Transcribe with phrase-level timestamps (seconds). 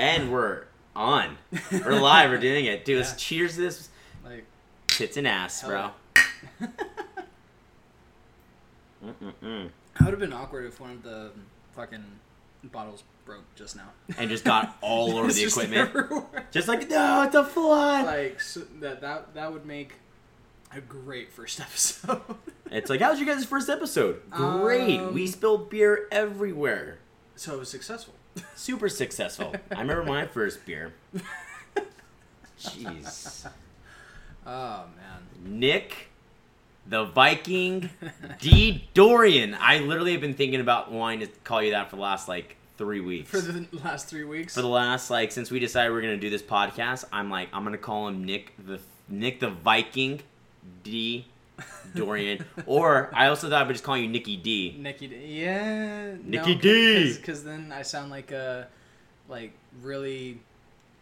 [0.00, 0.64] And we're
[0.96, 1.36] on.
[1.72, 2.30] We're live.
[2.30, 2.86] We're doing it.
[2.86, 3.02] Dude, Yeah.
[3.04, 3.90] let's cheers this
[4.24, 4.46] Like,
[4.86, 5.78] tits and ass, bro.
[5.78, 5.94] Hell
[9.04, 9.66] Mm-mm-mm.
[9.66, 11.30] it would have been awkward if one of the
[11.74, 12.04] fucking
[12.64, 13.90] bottles broke just now.
[14.18, 15.88] And just got all over the just equipment.
[15.90, 16.46] everywhere.
[16.50, 18.02] Just like, no, it's a fly.
[18.02, 19.94] like so that that that would make
[20.74, 22.20] a great first episode.
[22.70, 24.22] It's like, how was your guys' first episode?
[24.30, 25.00] Great.
[25.00, 26.98] Um, we spilled beer everywhere.
[27.36, 28.14] so it was successful.
[28.54, 29.54] Super successful.
[29.70, 30.92] I remember my first beer.
[32.58, 33.46] Jeez.
[34.46, 35.58] Oh man.
[35.58, 36.08] Nick,
[36.86, 37.90] the Viking,
[38.38, 38.88] D.
[38.94, 39.56] Dorian.
[39.58, 42.56] I literally have been thinking about wanting to call you that for the last like
[42.78, 43.30] three weeks.
[43.30, 44.54] For the last three weeks.
[44.54, 47.48] For the last like since we decided we are gonna do this podcast, I'm like
[47.52, 50.20] I'm gonna call him Nick the Nick the Viking,
[50.82, 51.26] D.
[51.94, 54.76] Dorian, or I also thought I would just call you Nicky D.
[54.78, 55.16] Nikki D.
[55.16, 56.14] Yeah.
[56.22, 57.14] Nikki D.
[57.16, 58.68] Because then I sound like a
[59.28, 59.52] like
[59.82, 60.40] really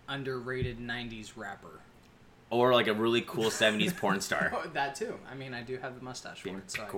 [0.09, 1.81] underrated '90s rapper.
[2.51, 4.51] or like a really cool 70s porn star.
[4.55, 5.15] Oh, that too.
[5.31, 6.83] I mean, I do have the mustache for it, so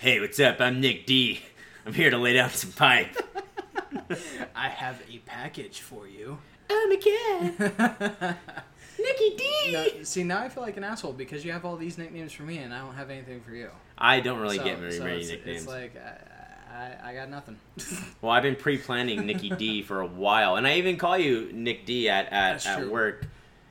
[0.00, 0.60] hey, what's up?
[0.60, 1.40] I'm Nick D.
[1.86, 3.16] I'm here to lay down some pipe.
[4.56, 6.38] I have a package for you.
[6.68, 8.36] I'm a cat.
[8.98, 9.72] Nicky D.
[9.72, 12.42] No, see, now I feel like an asshole because you have all these nicknames for
[12.42, 13.70] me and I don't have anything for you.
[13.98, 15.58] I don't really So- get very so many it's, nicknames.
[15.58, 17.58] It's like I, I, I got nothing.
[18.22, 21.86] well, I've been pre-planning Nicky D for a while, and I even call you Nick
[21.86, 23.26] D at at, at work.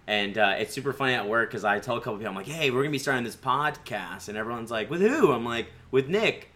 [0.08, 2.47] And uh, it's super funny at work because I tell a couple people, I'm like,
[2.47, 6.08] "Hey, we're gonna be starting this podcast," and everyone's like, "With who?" I'm like, "With
[6.09, 6.50] Nick."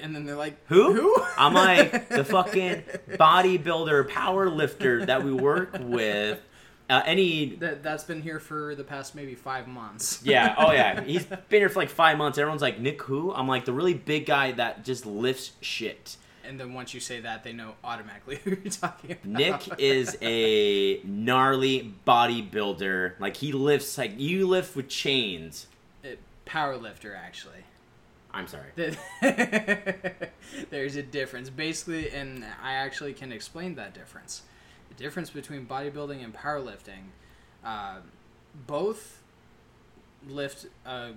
[0.00, 0.94] and then they're like, Who?
[0.94, 1.16] Who?
[1.36, 6.40] I'm like the fucking bodybuilder, power lifter that we work with.
[6.90, 10.20] Uh, any That that's been here for the past maybe five months.
[10.24, 11.00] Yeah, oh yeah.
[11.04, 12.38] He's been here for like five months.
[12.38, 13.32] Everyone's like, Nick who?
[13.32, 16.16] I'm like the really big guy that just lifts shit.
[16.44, 19.24] And then once you say that, they know automatically who you're talking about.
[19.24, 23.18] Nick is a gnarly bodybuilder.
[23.20, 25.66] Like he lifts like you lift with chains.
[26.02, 27.64] It- power lifter, actually.
[28.34, 28.70] I'm sorry.
[30.70, 31.50] There's a difference.
[31.50, 34.42] Basically, and I actually can explain that difference.
[34.96, 37.04] The difference between bodybuilding and powerlifting,
[37.64, 37.96] uh,
[38.66, 39.20] both
[40.28, 41.12] lift a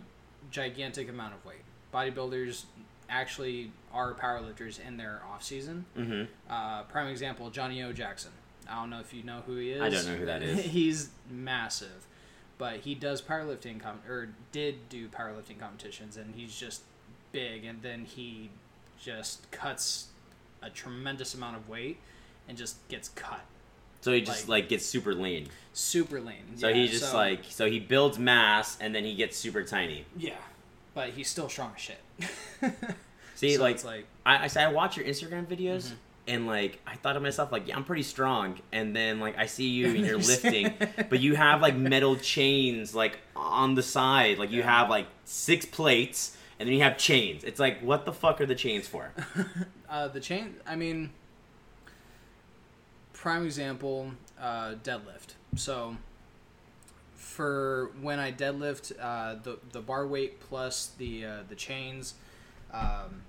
[0.52, 1.63] gigantic amount of weight.
[1.94, 2.66] Bodybuilders
[3.09, 5.85] actually are powerlifters in their off season.
[5.96, 7.91] hmm Uh, prime example, Johnnie O.
[7.94, 8.31] Jackson.
[8.68, 9.81] I don't know if you know who he is.
[9.81, 10.66] I don't know who that is.
[10.72, 12.08] He's massive,
[12.58, 16.81] but he does powerlifting com- or did do powerlifting competitions, and he's just
[17.31, 17.64] big.
[17.66, 18.50] And then he
[19.00, 20.08] just cuts
[20.64, 22.00] a tremendous amount of weight
[22.47, 23.41] and just gets cut
[24.05, 25.47] So he just Like- like, gets super lean.
[25.73, 26.57] super lean.
[26.57, 29.63] So Yeah, he just so- like so he builds mass and then he gets super
[29.63, 30.05] tiny.
[30.16, 30.35] yeah,
[30.93, 32.01] but he's still strong as shit.
[33.35, 35.93] See, So like, it's like I, I say I watch your Instagram videos Mhm.
[36.27, 39.47] and like I thought to myself like yeah I'm pretty strong and then like I
[39.47, 40.72] see you and you're lifting
[41.09, 45.66] but you have like metal chains like on the side like you have like six
[45.66, 49.11] plates and then you have chains it's like what the fuck are the chains for
[49.89, 50.55] Uh, the chain.
[50.67, 51.11] I mean,
[53.25, 55.34] prime example, uh, deadlift.
[55.56, 55.97] So,
[57.16, 62.14] for when I deadlift, uh, the the bar weight plus the uh, the chains,
[62.72, 63.24] um,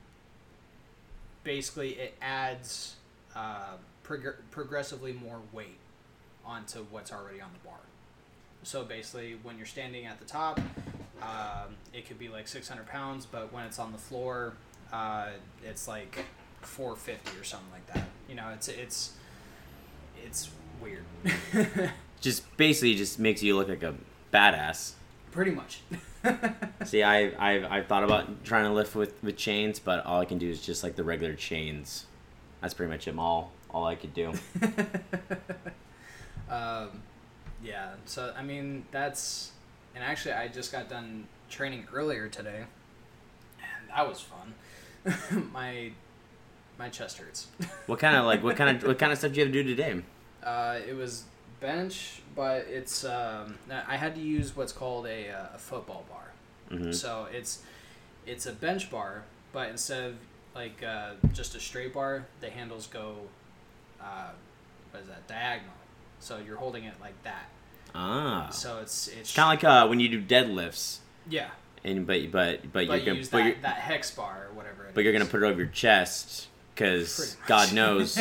[1.45, 2.97] basically it adds
[3.35, 5.79] uh, prog- progressively more weight
[6.45, 7.79] onto what's already on the bar.
[8.65, 10.61] So basically, when you're standing at the top,
[11.23, 14.53] um, it could be like 600 pounds, but when it's on the floor,
[14.93, 15.29] uh,
[15.65, 16.27] it's like
[16.61, 18.07] 450 or something like that.
[18.29, 19.13] You know, it's it's
[20.25, 20.51] it's
[20.81, 21.05] weird.
[22.21, 23.95] just basically just makes you look like a
[24.33, 24.93] badass
[25.33, 25.81] Pretty much.
[26.85, 30.25] see I I've, I've thought about trying to lift with with chains but all I
[30.25, 32.07] can do is just like the regular chains
[32.61, 34.33] that's pretty much it all all I could do
[36.49, 37.03] um,
[37.63, 37.91] yeah.
[38.05, 39.53] So I mean, that's
[39.95, 42.65] and actually, I just got done training earlier today,
[43.59, 44.55] and that was fun.
[45.53, 45.93] my
[46.79, 47.47] my chest hurts.
[47.87, 49.63] what kind of like what kind of what kind of stuff do you have to
[49.63, 50.03] do today
[50.43, 51.25] Uh, it was
[51.61, 53.59] bench, but it's um,
[53.89, 56.33] I had to use what's called a, uh, a football bar.
[56.69, 57.63] hmm So it's
[58.27, 60.15] it's a bench bar, but instead of
[60.55, 63.17] like uh, just a straight bar, the handles go
[64.01, 64.31] uh,
[64.91, 65.73] what is that diagonal.
[66.21, 67.47] So you're holding it like that.
[67.95, 70.99] ah So it's it's kind of like uh, when you do deadlifts
[71.29, 71.51] yeah,
[71.85, 74.55] and but but but but you're gonna use but that, you're, that hex bar or
[74.55, 74.85] whatever.
[74.85, 78.19] It but you're gonna put it over your chest because God knows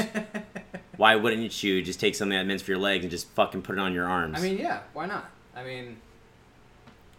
[0.97, 3.77] why wouldn't you just take something that meant for your legs and just fucking put
[3.77, 4.39] it on your arms?
[4.39, 5.29] I mean, yeah, why not?
[5.55, 5.97] I mean,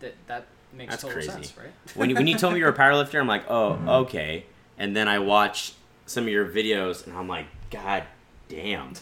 [0.01, 1.31] that that makes That's total crazy.
[1.31, 1.71] sense, right?
[1.95, 4.47] when you, when you told me you're a powerlifter, I'm like, oh, okay.
[4.79, 5.75] And then I watch
[6.07, 8.05] some of your videos, and I'm like, god
[8.49, 8.93] damn.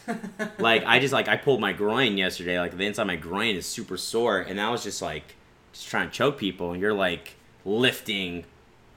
[0.59, 2.59] like I just like I pulled my groin yesterday.
[2.59, 5.37] Like the inside of my groin is super sore, and I was just like
[5.73, 8.45] just trying to choke people, and you're like lifting.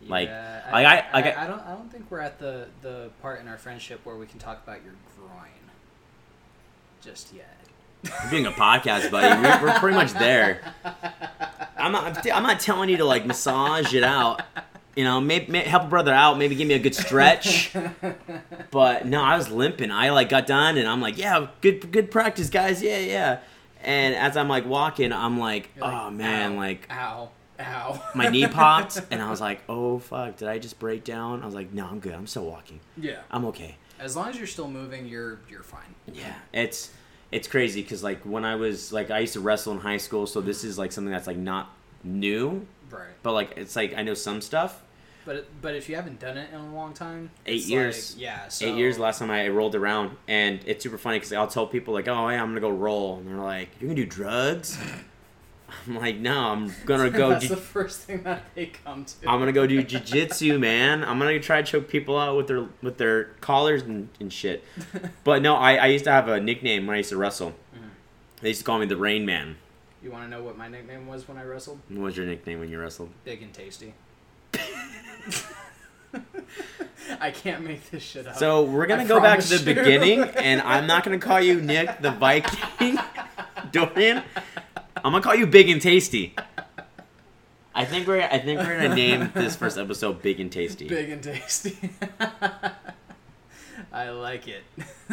[0.05, 3.09] Like, Yeah, like I, like I, I don't I don't think we're at the the
[3.21, 5.49] part in our friendship where we can talk about your groin
[7.01, 7.57] just yet.
[8.23, 9.41] We're doing a podcast, buddy.
[9.41, 10.61] We're, we're pretty much there.
[11.77, 12.25] I'm not.
[12.31, 14.41] I'm not telling you to like massage it out.
[14.95, 16.37] You know, maybe, help a brother out.
[16.37, 17.73] Maybe give me a good stretch.
[18.71, 19.91] But no, I was limping.
[19.91, 22.83] I like got done, and I'm like, yeah, good, good practice, guys.
[22.83, 23.39] Yeah, yeah.
[23.81, 28.01] And as I'm like walking, I'm like, You're like, oh man, ow, like ow, ow.
[28.15, 31.41] my knee popped, and I was like, oh fuck, did I just break down?
[31.41, 32.13] I was like, no, I'm good.
[32.13, 32.79] I'm still walking.
[32.97, 33.21] yeah.
[33.31, 33.77] I'm okay.
[33.99, 35.95] As long as you're still moving, you're you're fine.
[36.11, 36.91] Yeah, it's
[37.31, 40.27] it's crazy because like when I was like I used to wrestle in high school,
[40.27, 40.67] so this mm-hmm.
[40.69, 41.73] is like something that's like not
[42.03, 43.07] new, Right.
[43.23, 44.83] but like it's like I know some stuff.
[45.25, 48.13] But but if you haven't done it in a long time, Eight years.
[48.13, 48.47] like- yeah.
[48.47, 51.67] So, Eight years last time I rolled around, and it's super funny because I'll tell
[51.67, 54.77] people like, "Oh, yeah, I'm gonna go roll," and they're like, "You're gonna do drugs?"
[55.85, 57.29] I'm like, "No, I'm gonna go.
[57.29, 59.29] That's ju- the first thing that they come to.
[59.29, 61.03] I'm gonna go do jujitsu, man.
[61.03, 64.63] I'm gonna try to choke people out with their with their collars and, and shit."
[65.23, 67.51] But no, I, I used to have a nickname when I used to wrestle.
[67.75, 67.89] Mhm.
[68.41, 69.57] They used to call me the Rain Man.
[70.01, 71.79] You want to know what my nickname was when I wrestled?
[71.89, 73.09] What was your nickname when you wrestled?
[73.25, 73.93] Big and tasty.
[77.19, 78.35] I can't make this shit up.
[78.37, 79.75] So we're gonna I go back to the you.
[79.75, 82.97] beginning, and I'm not gonna call you Nick the Viking,
[83.71, 84.23] Dorian.
[85.03, 86.35] I'm gonna call you Big and Tasty.
[87.75, 90.87] I think we're I think we're gonna name this first episode Big and Tasty.
[90.87, 91.77] Big and tasty.
[93.91, 94.63] I like it.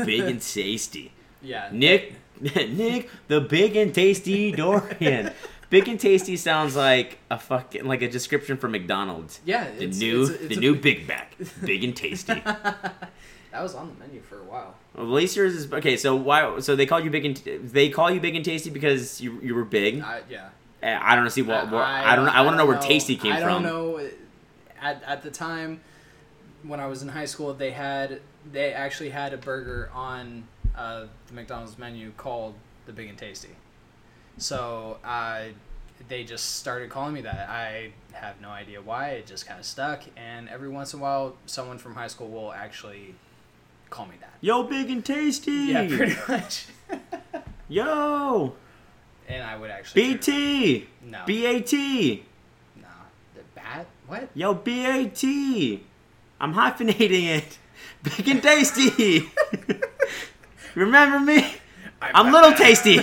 [0.05, 1.13] Big and Tasty.
[1.43, 1.69] yeah.
[1.73, 5.33] Nick, Nick the Big and Tasty Dorian.
[5.71, 9.41] Big and Tasty sounds like a fucking like a description for McDonald's.
[9.45, 9.69] Yeah.
[9.79, 12.43] The new it's a- it's the a- new Big Mac, Big and Tasty.
[13.55, 14.75] That was on the menu for a while.
[14.97, 15.97] Well, at least yours is okay.
[15.97, 16.59] So why?
[16.59, 19.55] So they call you big and they call you big and tasty because you you
[19.55, 20.01] were big.
[20.01, 20.49] I, yeah.
[20.83, 21.31] Uh, I don't know.
[21.31, 21.71] See what?
[21.71, 22.33] what I, don't know.
[22.33, 23.43] I want to know where tasty came from.
[23.43, 23.63] I from.
[23.63, 24.11] don't know.
[24.83, 25.81] At, at the time
[26.65, 28.21] when I was in high school, they had
[28.51, 32.55] they actually had a burger on uh, the McDonald's menu called
[32.87, 33.51] the Big and Tasty.
[34.37, 35.45] So uh,
[36.09, 37.49] they just started calling me that.
[37.49, 39.11] I have no idea why.
[39.11, 42.29] It just kind of stuck, and every once in a while, someone from high school
[42.29, 43.15] will actually
[43.95, 44.31] call me that.
[44.41, 45.53] Yo, big and tasty.
[45.53, 46.67] Yeah, pretty much.
[47.69, 48.55] Yo,
[49.29, 50.89] and I would actually BT.
[51.03, 51.73] No, BAT.
[51.73, 52.89] no,
[53.35, 53.87] the bat.
[54.09, 54.29] What?
[54.35, 55.25] Yo, BAT.
[56.41, 57.59] I'm hyphenating it.
[58.03, 59.31] Big and tasty.
[60.75, 61.55] Remember me?
[62.03, 62.99] I'm little tasty.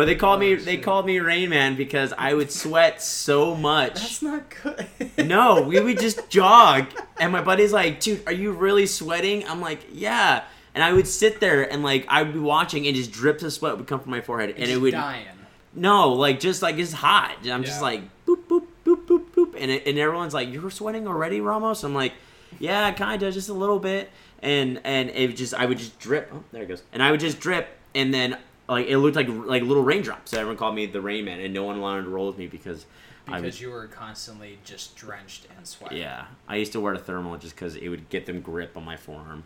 [0.00, 3.54] But they called me Oh, they called me Rain Man because I would sweat so
[3.54, 3.94] much.
[3.94, 4.88] That's not good.
[5.28, 6.86] No, we would just jog.
[7.18, 9.46] And my buddy's like, dude, are you really sweating?
[9.46, 10.44] I'm like, yeah.
[10.74, 13.52] And I would sit there and like I would be watching and just drips of
[13.52, 14.54] sweat would come from my forehead.
[14.56, 15.26] And it would dying.
[15.74, 17.36] no, like just like it's hot.
[17.44, 21.06] I'm just like boop boop boop boop boop, and it, and everyone's like, "You're sweating
[21.06, 22.14] already, Ramos." I'm like,
[22.58, 24.10] "Yeah, kind of, just a little bit."
[24.42, 26.30] And and it just I would just drip.
[26.32, 26.82] Oh, there it goes.
[26.92, 28.38] And I would just drip, and then
[28.70, 30.30] like it looked like like little raindrops.
[30.30, 32.46] So everyone called me the Rain Man, and no one wanted to roll with me
[32.46, 32.86] because
[33.26, 35.92] Because was you were constantly just drenched in sweat.
[35.92, 36.26] yeah.
[36.48, 38.96] I used to wear a thermal just because it would get them grip on my
[38.96, 39.44] forearm.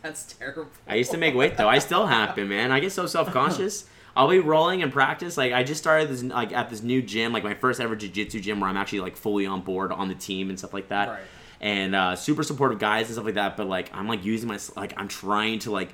[0.01, 0.67] That's terrible.
[0.87, 1.69] I used to make weight though.
[1.69, 2.71] I still have been, man.
[2.71, 3.85] I get so self conscious.
[4.15, 5.37] I'll be rolling in practice.
[5.37, 8.41] Like I just started this like at this new gym, like my first ever jiu-jitsu
[8.41, 11.07] gym where I'm actually like fully on board on the team and stuff like that.
[11.09, 11.21] Right.
[11.61, 13.55] And uh, super supportive guys and stuff like that.
[13.55, 15.93] But like I'm like using my like I'm trying to like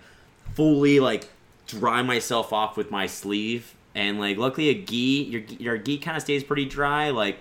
[0.60, 1.30] fully like
[1.68, 3.76] dry myself off with my sleeve.
[3.96, 7.12] And like luckily a gi your your gi kind of stays pretty dry.
[7.12, 7.38] Like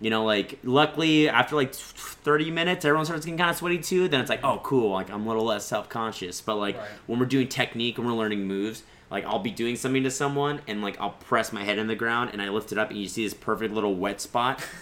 [0.00, 4.08] you know, like luckily after like 30 minutes, everyone starts getting kind of sweaty too.
[4.08, 4.92] Then it's like, oh, cool.
[4.92, 6.40] Like I'm a little less self conscious.
[6.40, 6.88] But like Right.
[7.06, 10.60] when we're doing technique and we're learning moves, like I'll be doing something to someone
[10.68, 12.98] and like I'll press my head in the ground and I lift it up and
[12.98, 14.64] you see this perfect little wet spot.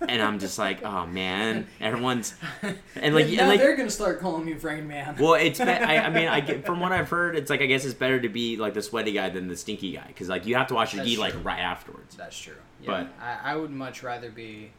[0.00, 2.34] and I'm just like, oh man, everyone's
[2.96, 5.16] and like now and like they're gonna start calling me Rain Man.
[5.18, 7.66] well, it's be- I, I mean I get from what I've heard, it's like I
[7.66, 10.46] guess it's better to be like the sweaty guy than the stinky guy because like
[10.46, 11.42] you have to wash your That's gi like true.
[11.42, 12.16] right afterwards.
[12.16, 12.54] That's true.
[12.82, 14.70] Yeah, But- I, I would much rather be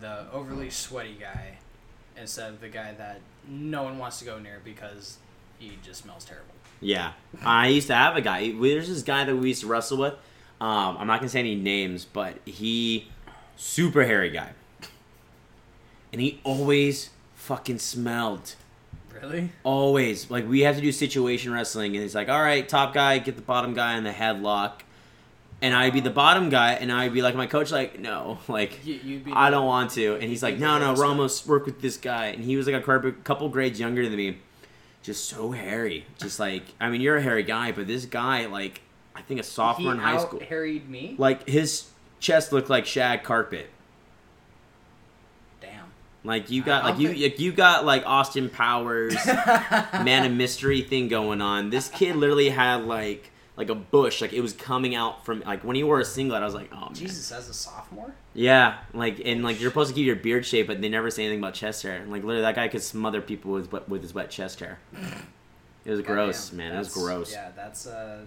[0.00, 1.58] the overly sweaty guy
[2.16, 5.18] instead of the guy that no one wants to go near because
[5.58, 6.48] he just smells terrible.
[6.80, 7.12] Yeah,
[7.42, 8.52] I used to have a guy.
[8.52, 10.14] There's this guy that we used to wrestle with.
[10.60, 13.08] Um, I'm not gonna say any names, but he
[13.56, 14.50] super hairy guy,
[16.12, 18.54] and he always fucking smelled.
[19.12, 19.50] Really?
[19.62, 23.18] Always like we have to do situation wrestling, and he's like, "All right, top guy,
[23.18, 24.80] get the bottom guy in the headlock."
[25.62, 28.84] and I'd be the bottom guy, and I'd be like my coach, like no, like
[28.84, 32.26] You, I don't want to, and he's like, no, no, Ramos, work with this guy,
[32.26, 34.38] and he was like a couple- couple grades younger than me,
[35.02, 38.82] just so hairy, just like I mean, you're a hairy guy, but this guy, like
[39.14, 41.14] I think a sophomore he in high school, harried me.
[41.18, 41.86] like his
[42.24, 43.68] chest looked like shag carpet.
[45.60, 45.92] Damn.
[46.24, 51.08] Like you got like you like you got like Austin Powers man of mystery thing
[51.08, 51.70] going on.
[51.70, 55.62] This kid literally had like like a bush, like it was coming out from like
[55.62, 56.42] when he wore a singlet.
[56.42, 56.94] I was like, oh man.
[56.94, 58.14] Jesus, as a sophomore.
[58.32, 61.24] Yeah, like and like you're supposed to keep your beard shape, but they never say
[61.24, 61.96] anything about chest hair.
[61.96, 64.78] And, like literally, that guy could smother people with with his wet chest hair.
[65.86, 66.76] It was gross, Goddamn, man.
[66.76, 67.32] It was that's- gross.
[67.32, 68.20] Yeah, that's uh.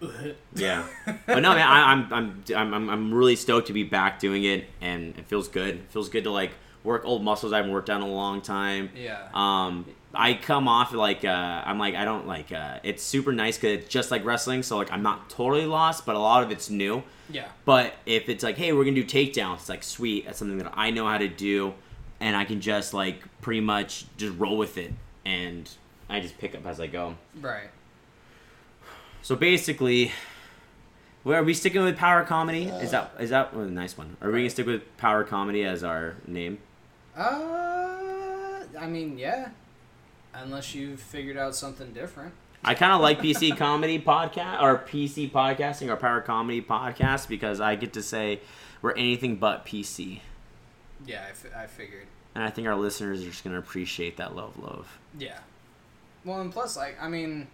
[0.54, 0.86] Yeah.
[1.26, 4.44] But no, man, I, I'm, I'm I'm I'm I'm really stoked to be back doing
[4.44, 5.76] it, and it feels good.
[5.76, 6.52] It feels good to like
[6.84, 8.90] work old muscles I haven't worked on in a long time.
[8.96, 9.28] Yeah.
[9.34, 11.28] Um, I come off like uh,
[11.64, 14.76] I'm like I don't like uh, it's super nice because it's just like wrestling, so
[14.76, 17.02] like I'm not totally lost, but a lot of it's new.
[17.30, 17.48] yeah.
[17.64, 20.26] But if it's like, hey, we're gonna do takedowns, it's like sweet.
[20.26, 21.74] That's something that I know how to do,
[22.20, 24.92] and I can just like pretty much just roll with it,
[25.24, 25.68] and
[26.08, 27.16] I just pick up as I go.
[27.40, 27.68] Right.
[29.28, 30.10] So basically,
[31.22, 32.68] where are we sticking with power comedy?
[32.68, 34.16] Is that is that well, a nice one?
[34.22, 36.56] Are we gonna stick with power comedy as our name?
[37.14, 39.50] Uh, I mean, yeah.
[40.32, 42.32] Unless you've figured out something different.
[42.64, 47.60] I kind of like PC comedy podcast or PC podcasting or power comedy podcast because
[47.60, 48.40] I get to say
[48.80, 50.20] we're anything but PC,
[51.04, 52.06] Yeah, I, fi- I figured.
[52.34, 54.98] and I think our listeners are just gonna appreciate that love, love.
[55.18, 55.40] Yeah.
[56.24, 57.48] Well, and plus, like, I mean,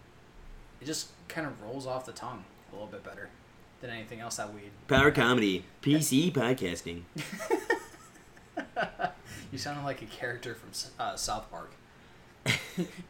[0.81, 3.29] it just kind of rolls off the tongue a little bit better
[3.81, 4.63] than anything else that we.
[4.89, 7.03] Power comedy, PC podcasting.
[9.55, 11.71] You sounded like a character from uh, South Park.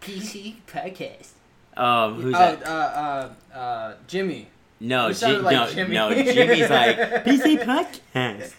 [0.02, 1.30] PC podcast.
[1.74, 2.66] Um, who's oh, that?
[2.66, 4.48] uh, uh, uh, Jimmy.
[4.78, 5.94] No, you Ji- like no, Jimmy.
[5.94, 6.12] no.
[6.12, 7.64] Jimmy's like PC
[8.14, 8.52] podcast.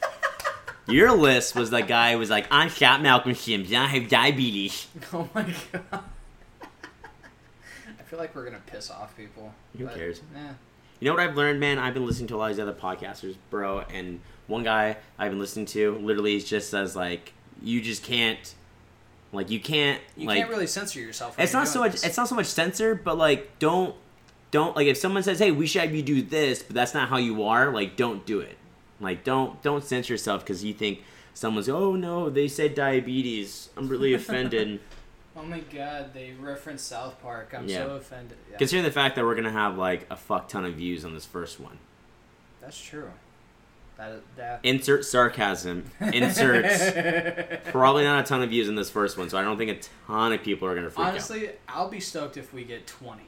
[0.87, 3.71] Your list was the guy who was like, I'm Scott Malkinson.
[3.75, 4.87] I have diabetes.
[5.13, 6.03] Oh my god.
[8.15, 9.53] Feel like we're gonna piss off people.
[9.77, 10.21] Who but, cares?
[10.33, 10.39] Eh.
[11.01, 11.77] You know what I've learned, man?
[11.77, 15.31] I've been listening to a lot of these other podcasters, bro, and one guy I've
[15.31, 18.55] been listening to literally just says like, you just can't,
[19.33, 21.37] like, you can't, You like, can't really censor yourself.
[21.37, 22.05] it's not so much, this.
[22.05, 23.93] it's not so much censor, but like, don't,
[24.49, 27.09] don't like if someone says, hey, we should have you do this, but that's not
[27.09, 28.57] how you are, like, don't do it.
[29.01, 31.01] Like, don't, don't censor yourself because you think
[31.33, 33.71] someone's, oh no, they said diabetes.
[33.75, 34.79] I'm really offended.
[35.37, 37.53] Oh my god, they referenced South Park.
[37.57, 37.85] I'm Yeah.
[37.85, 38.37] so offended.
[38.51, 41.13] Yeah, Considering the fact that we're gonna have like a fuck ton of views on
[41.13, 41.77] this first one.
[42.61, 43.11] that's true.
[43.97, 44.59] That that.
[44.63, 45.89] Insert sarcasm.
[46.01, 46.65] Insert
[47.65, 49.79] probably not a ton of views in this first one, so I don't think a
[50.07, 53.27] ton of people are gonna freak Honestly, I'll be stoked if we get 20 out.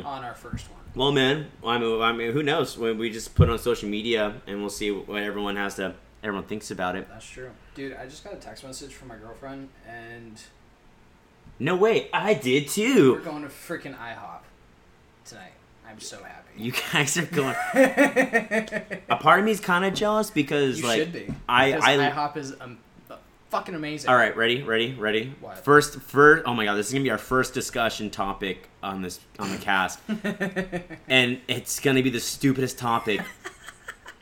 [0.00, 0.06] Hmm.
[0.06, 0.80] on our first one.
[0.94, 2.78] Well, man, I mean, I mean, who knows?
[2.78, 5.94] When we just put it on social media and we'll see what everyone has to,
[6.24, 7.06] everyone thinks about it.
[7.10, 7.50] That's true.
[7.74, 10.40] Dude, I just got a text message from my girlfriend, and
[11.58, 13.14] No way, I did too.
[13.14, 14.40] we're going to freaking IHOP
[15.24, 15.52] tonight.
[15.88, 16.42] I'm so happy.
[16.56, 17.54] You guys are going.
[17.74, 21.28] A part of me is kind of jealous because, You like, should be.
[21.48, 22.78] I- because I- IHOP is um,
[23.50, 24.10] fucking amazing.
[24.10, 25.34] All right, ready, ready, ready.
[25.40, 25.58] What?
[25.58, 26.42] First, first.
[26.46, 29.58] Oh my god, this is gonna be our first discussion topic on this on the
[29.58, 29.98] cast,
[31.08, 33.20] and it's gonna be the stupidest topic,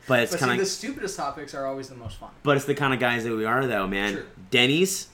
[0.07, 2.31] but it's kind of the stupidest topics are always the most fun.
[2.43, 4.13] But it's the kind of guys that we are, though, man.
[4.15, 4.27] True.
[4.51, 5.09] Denny's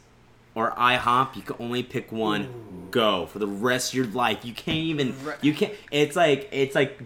[0.60, 2.88] or IHOP, you can only pick one.
[2.90, 4.44] Go for the rest of your life.
[4.44, 5.14] You can't even.
[5.42, 5.72] You can't.
[5.90, 7.00] It's like it's like.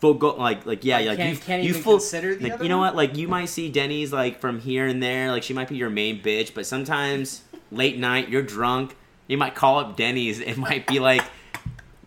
[0.00, 2.50] Full go like like yeah Like, like can't- you can't you even full consider the
[2.50, 2.86] like you know one?
[2.86, 5.74] what like you might see Denny's like from here and there like she might be
[5.74, 8.94] your main bitch but sometimes late night you're drunk
[9.26, 11.22] you might call up Denny's it might be like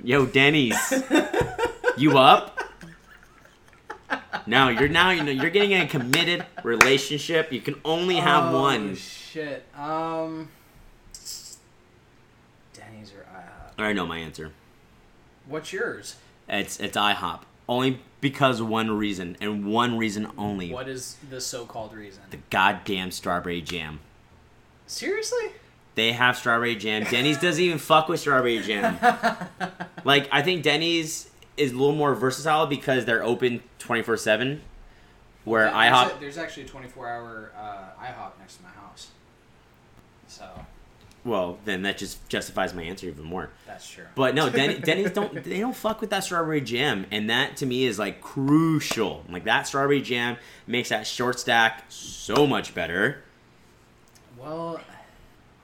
[0.02, 0.78] yo Denny's
[1.98, 2.62] you up
[4.48, 8.54] no you're now you know you're getting in a committed relationship you can only have
[8.54, 9.66] oh, one shit.
[9.78, 10.48] Um.
[12.74, 13.12] Denny's
[13.84, 14.52] I know my answer
[15.48, 16.16] What's yours?
[16.48, 21.94] it's it's IHOP only because one reason and one reason only What is the so-called
[21.94, 22.22] reason?
[22.30, 24.00] the goddamn strawberry jam
[24.88, 25.48] Seriously?
[25.96, 27.04] They have strawberry jam.
[27.04, 28.98] Denny's doesn't even fuck with strawberry jam.
[30.06, 34.62] like I think Denny's is a little more versatile because they're open twenty four seven.
[35.44, 39.08] Where There's IHOP, a- there's actually a 24-hour uh, IHOP next to my house.
[40.28, 40.46] So
[41.24, 43.50] well, then that just justifies my answer even more.
[43.68, 44.06] that's true.
[44.16, 47.66] But no, Denny, Denny's don't they don't fuck with that strawberry jam, and that to
[47.66, 49.24] me is like crucial.
[49.30, 50.38] Like that strawberry jam
[50.68, 53.24] makes that short stack so much better.
[54.38, 54.80] Well,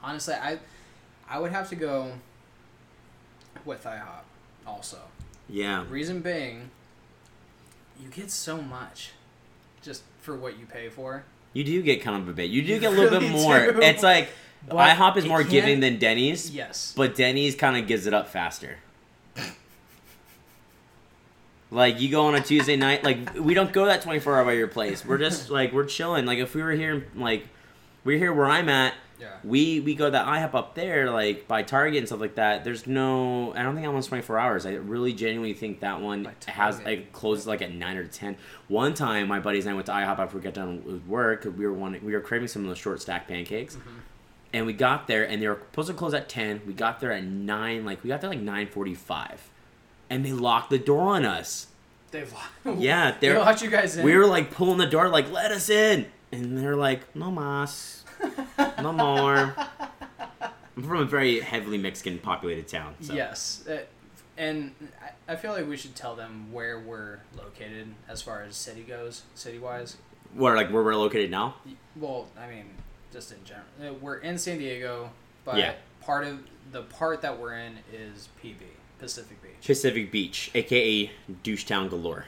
[0.04, 0.60] honestly, I
[1.30, 2.12] I would have to go
[3.66, 4.24] with IHOP
[4.66, 5.00] also.
[5.50, 6.70] Yeah, Reason being,
[8.02, 9.12] you get so much
[9.82, 11.24] just for what you pay for.
[11.54, 12.50] You do get kind of a bit.
[12.50, 13.72] You do You get a little really bit more.
[13.72, 13.82] do.
[13.82, 14.30] It's like
[14.68, 16.94] But IHOP is more giving than Denny's, Yes.
[16.96, 18.78] but Denny's kind of gives it up faster.
[21.70, 24.46] Like you go on a Tuesday night, like we don't go that twenty four hour
[24.46, 25.04] by your place.
[25.06, 26.26] We're just like we're chilling.
[26.26, 27.46] Like if we were here, like
[28.06, 29.32] we're here where I'm at, yeah.
[29.44, 32.64] we we go that IHOP up there, like by Target and stuff like that.
[32.64, 34.66] There's no, I don't think that one's 24 hours.
[34.66, 38.38] I really genuinely think that one has like closes like at nine or ten.
[38.70, 41.44] One time, my buddies and I went to IHOP after we got done with work.
[41.44, 43.90] We were wanting, we were craving some of those short stack pancakes, Mm-hmm.
[44.58, 46.62] And we got there, and they were supposed to close at 10.
[46.66, 49.38] We got there at nine, like we got there like 9:45,
[50.10, 51.68] and they locked the door on us.
[52.12, 52.34] They've
[52.78, 54.04] Yeah, they locked you guys in.
[54.04, 58.04] we were like pulling the door, like let us in, and they're like, no mas,
[58.82, 59.56] no more.
[60.76, 62.96] I'm from a very heavily Mexican populated town.
[63.02, 63.14] So.
[63.14, 63.80] Yes, uh,
[64.38, 64.72] and
[65.02, 68.82] I- I feel like we should tell them where we're located as far as city
[68.82, 69.98] goes, city wise.
[70.34, 71.56] Where like where we're located now?
[71.98, 72.66] Well, I mean,
[73.12, 75.12] just in general, Uh, we're in San Diego,
[75.46, 75.74] but Yeah.
[76.02, 76.40] part of
[76.72, 78.66] the part that we're in is PB,
[79.00, 79.66] Pacific Beach.
[79.66, 81.12] Pacific Beach, aka
[81.44, 82.26] douche town galore.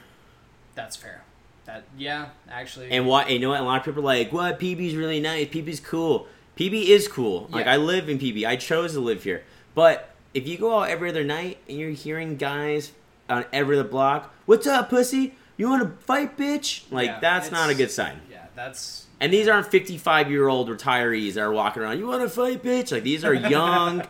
[0.75, 1.24] That's fair.
[1.65, 2.89] That yeah, actually.
[2.91, 3.59] And what you know what?
[3.59, 4.59] A lot of people are like, what?
[4.59, 5.48] PB's really nice.
[5.48, 6.27] PB's cool.
[6.57, 7.48] PB is cool.
[7.51, 8.45] Like I live in PB.
[8.45, 9.43] I chose to live here.
[9.75, 12.91] But if you go out every other night and you're hearing guys
[13.29, 15.36] on every other block, "What's up, pussy?
[15.57, 18.21] You want to fight, bitch?" Like Yeah, that's not a good sign.
[18.31, 21.99] yeah, that's And these aren't 55 year old retirees that are walking around.
[21.99, 22.91] You want to fight, bitch?
[22.91, 24.03] Like these are young,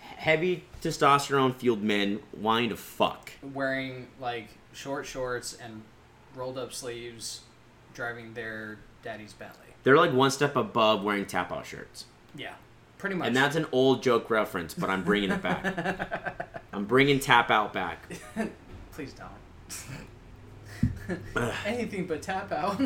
[0.00, 3.32] heavy testosterone fueled men wanting to fuck.
[3.42, 5.82] wearing like short shorts and
[6.34, 7.40] rolled up sleeves,
[7.94, 9.66] driving their daddy's Bentley.
[9.82, 12.04] They're like one step above wearing tap out shirts.
[12.36, 12.52] Yeah,
[12.98, 13.28] pretty much.
[13.28, 16.60] And that's an old joke reference, but I'm bringing it back.
[16.72, 18.04] I'm bringing tap out back.
[18.92, 19.30] Please don't.
[21.66, 22.80] Anything but tap out.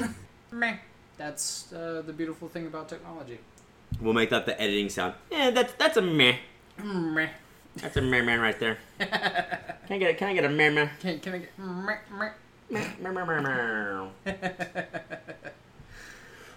[1.16, 3.38] That's uh, the beautiful thing about technology.
[4.00, 5.14] We'll make that the editing sound.
[5.30, 6.36] Yeah, that's that's a meh.
[6.82, 7.28] Meh.
[7.76, 8.78] That's a meh man right there.
[8.98, 9.08] Can
[9.90, 10.88] I get a, can I get a meh meh?
[11.00, 12.30] Can, can I get meh, meh.
[12.70, 14.32] Meh, meh, meh, meh, meh.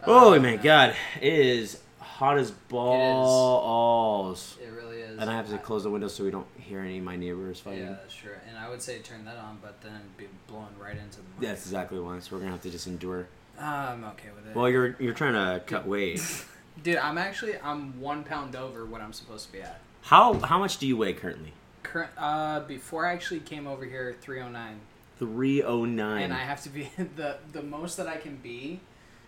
[0.05, 4.57] Oh my god, it is hot as balls.
[4.63, 5.19] It really is.
[5.19, 7.59] And I have to close the window so we don't hear any of my neighbors
[7.59, 7.83] fighting.
[7.83, 8.35] Yeah, that's true.
[8.47, 11.49] And I would say turn that on, but then be blown right into the mic.
[11.49, 12.19] That's exactly why.
[12.19, 13.27] So we're gonna have to just endure.
[13.59, 14.55] I'm okay with it.
[14.55, 16.21] Well, you're you're trying to cut weight.
[16.83, 19.79] Dude, I'm actually I'm one pound over what I'm supposed to be at.
[20.03, 21.53] How how much do you weigh currently?
[21.83, 24.79] Current uh before I actually came over here, 309,
[25.19, 26.23] Three oh nine.
[26.23, 28.79] and I have to be the the most that I can be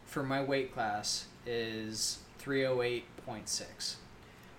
[0.05, 3.95] for my weight class is 308.6.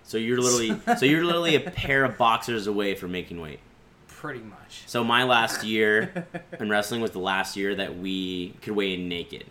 [0.03, 3.59] So you're literally so you're literally a pair of boxers away from making weight.
[4.07, 4.83] Pretty much.
[4.85, 6.27] So my last year
[6.59, 9.45] in wrestling was the last year that we could weigh in naked.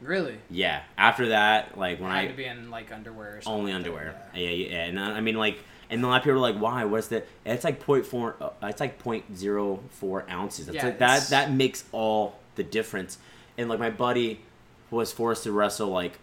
[0.00, 0.38] Really?
[0.50, 0.82] Yeah.
[0.96, 3.52] After that, like when I I, had to be in like underwear or something.
[3.60, 4.14] only like underwear.
[4.34, 4.40] yeah.
[4.40, 4.84] Yeah, yeah, yeah.
[4.84, 5.58] And I I mean like
[5.90, 6.84] and a lot of people are like, why?
[6.84, 7.26] What's that?
[7.44, 8.36] It's like point four.
[8.40, 10.66] Uh, it's like point zero four ounces.
[10.66, 13.18] That's Yeah, like, that that makes all the difference.
[13.58, 14.40] And like my buddy
[14.90, 16.18] was forced to wrestle like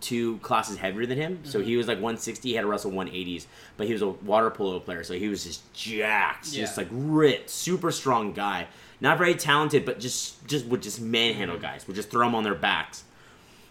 [0.00, 1.40] two classes heavier than him.
[1.44, 1.68] So Mm-hmm.
[1.68, 2.48] he was like 160.
[2.48, 3.44] He had to wrestle 180s,
[3.76, 7.50] but he was a water polo player, so he was just jacked, just like ripped,
[7.50, 8.66] super strong guy.
[9.02, 11.62] Not very talented, but just just would just manhandle Mm-hmm.
[11.66, 11.86] guys.
[11.86, 13.04] Would just throw them on their backs,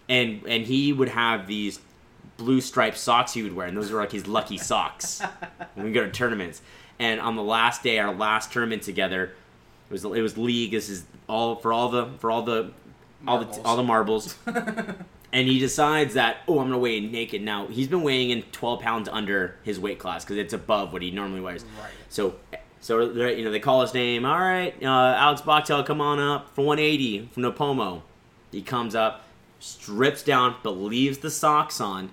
[0.09, 1.79] and and he would have these
[2.37, 5.21] blue striped socks he would wear, and those were like his lucky socks
[5.75, 6.61] when we go to tournaments.
[6.97, 9.25] And on the last day, our last tournament together,
[9.89, 10.71] it was it was league.
[10.71, 12.71] This is all for all the for all the
[13.27, 13.65] all the Marbles.
[13.65, 14.35] all the marbles.
[15.33, 17.41] and he decides that oh, I'm gonna weigh in naked.
[17.41, 21.01] Now he's been weighing in 12 pounds under his weight class because it's above what
[21.01, 21.63] he normally wears.
[21.79, 21.91] Right.
[22.09, 22.35] So
[22.81, 24.25] so you know they call his name.
[24.25, 24.85] All right, uh,
[25.17, 28.01] Alex Boxtel, come on up for 180 from Nipomo.
[28.51, 29.23] He comes up,
[29.59, 32.11] strips down, but leaves the socks on,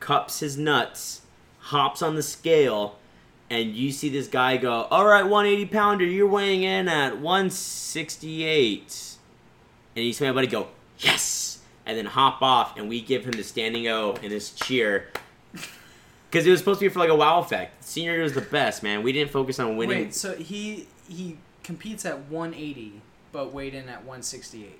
[0.00, 1.22] cups his nuts,
[1.58, 2.98] hops on the scale,
[3.48, 9.16] and you see this guy go, "All right, 180 pounder, you're weighing in at 168,"
[9.96, 13.32] and you see my buddy go, "Yes," and then hop off, and we give him
[13.32, 15.08] the standing O and this cheer.
[16.30, 17.82] Because it was supposed to be for like a wow effect.
[17.84, 19.02] Senior year was the best, man.
[19.02, 20.04] We didn't focus on winning.
[20.04, 23.00] Wait, so he he competes at 180
[23.32, 24.78] but weighed in at 168.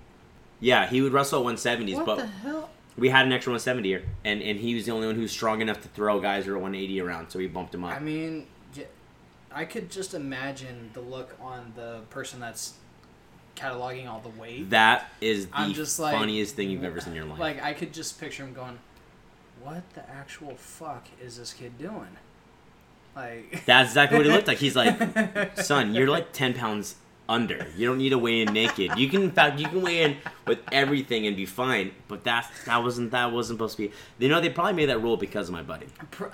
[0.61, 2.71] Yeah, he would wrestle at 170s, What but the hell?
[2.99, 5.31] we had an extra 170 here, and and he was the only one who was
[5.33, 7.95] strong enough to throw guys who were 180 around, so we bumped him up.
[7.95, 8.47] I mean,
[9.53, 12.75] I could just imagine the look on the person that's
[13.57, 14.71] cataloging all the weight.
[14.71, 17.39] that is the I'm just like- funniest thing you've ever seen in your life.
[17.41, 18.79] Like I could just picture him going,
[19.63, 22.17] "What the actual fuck is this kid doing?"
[23.17, 24.59] Like That's exactly what he looked like.
[24.59, 26.95] He's like, son, you're like 10 pounds
[27.31, 27.67] under.
[27.77, 28.99] You don't need to weigh in naked.
[28.99, 30.17] You can, in fact, you can weigh in
[30.47, 31.93] with everything and be fine.
[32.09, 33.93] But that that wasn't that wasn't supposed to be.
[34.19, 35.87] You know, they probably made that rule because of my buddy,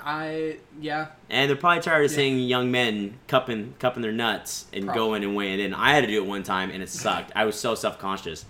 [0.03, 1.09] I yeah.
[1.31, 2.17] and they're probably tired of Yeah.
[2.17, 4.99] seeing young men cupping cupping their nuts and Probably.
[5.01, 5.75] going and weighing in.
[5.75, 7.31] I had to do it one time, and it sucked.
[7.37, 8.45] I was so self conscious.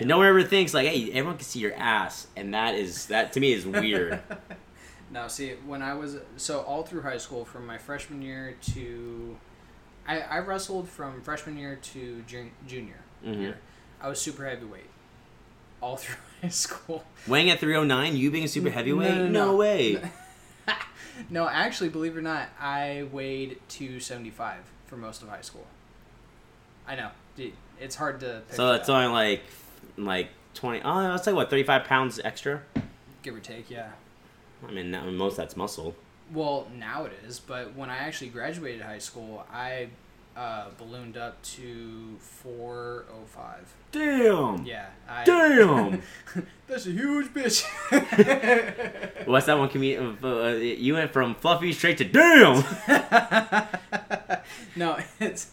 [0.00, 3.32] No one ever thinks like, hey, everyone can see your ass, and that is that
[3.32, 4.20] to me is weird.
[5.10, 9.38] Now, see, when I was so all through high school, from my freshman year to,
[10.08, 13.40] I, I wrestled from freshman year to jun- junior Mhm.
[13.40, 13.58] year.
[14.00, 14.88] I was super heavyweight,
[15.80, 17.04] all through high school.
[17.26, 19.14] Weighing at 309, you being a super heavyweight?
[19.14, 19.56] no, no, no.
[19.56, 20.00] way.
[21.30, 25.40] No, actually, believe it or not, I weighed two seventy five for most of high
[25.40, 25.66] school.
[26.86, 28.42] I know, dude, it's hard to.
[28.50, 29.42] So that's that, only like
[29.96, 30.80] like 20.
[30.84, 32.62] Oh, that's like what 35 pounds extra.
[33.24, 33.88] give or take, yeah.
[34.66, 35.96] I mean, most of that's muscle.
[36.32, 39.88] Well, now it is, but when I actually graduated high school, I
[40.36, 43.74] uh, ballooned up to 405.
[43.90, 44.64] Damn.
[44.64, 44.86] Yeah.
[45.08, 46.02] I, Damn.
[46.68, 47.64] That's a huge bitch.
[49.26, 50.18] What's that one comedian?
[50.22, 52.62] Uh, you went from fluffy straight to damn.
[54.76, 55.50] no, it's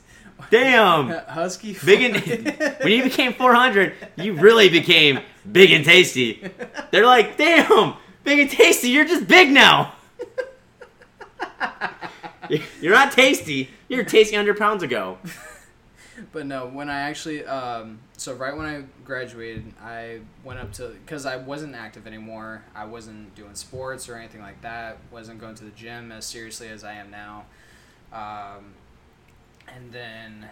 [0.51, 1.09] Damn.
[1.09, 1.77] husky.
[1.85, 6.47] Big and when you became 400, you really became big and tasty.
[6.91, 8.89] They're like, damn, big and tasty.
[8.89, 9.93] You're just big now.
[12.81, 13.69] You're not tasty.
[13.87, 15.17] You're tasty 100 pounds ago.
[16.31, 20.95] But no, when I actually, um, so right when I graduated, I went up to
[21.05, 22.63] because I wasn't active anymore.
[22.73, 24.97] I wasn't doing sports or anything like that.
[25.11, 27.43] wasn't going to the gym as seriously as I am now.
[28.13, 28.75] Um,
[29.67, 30.47] and then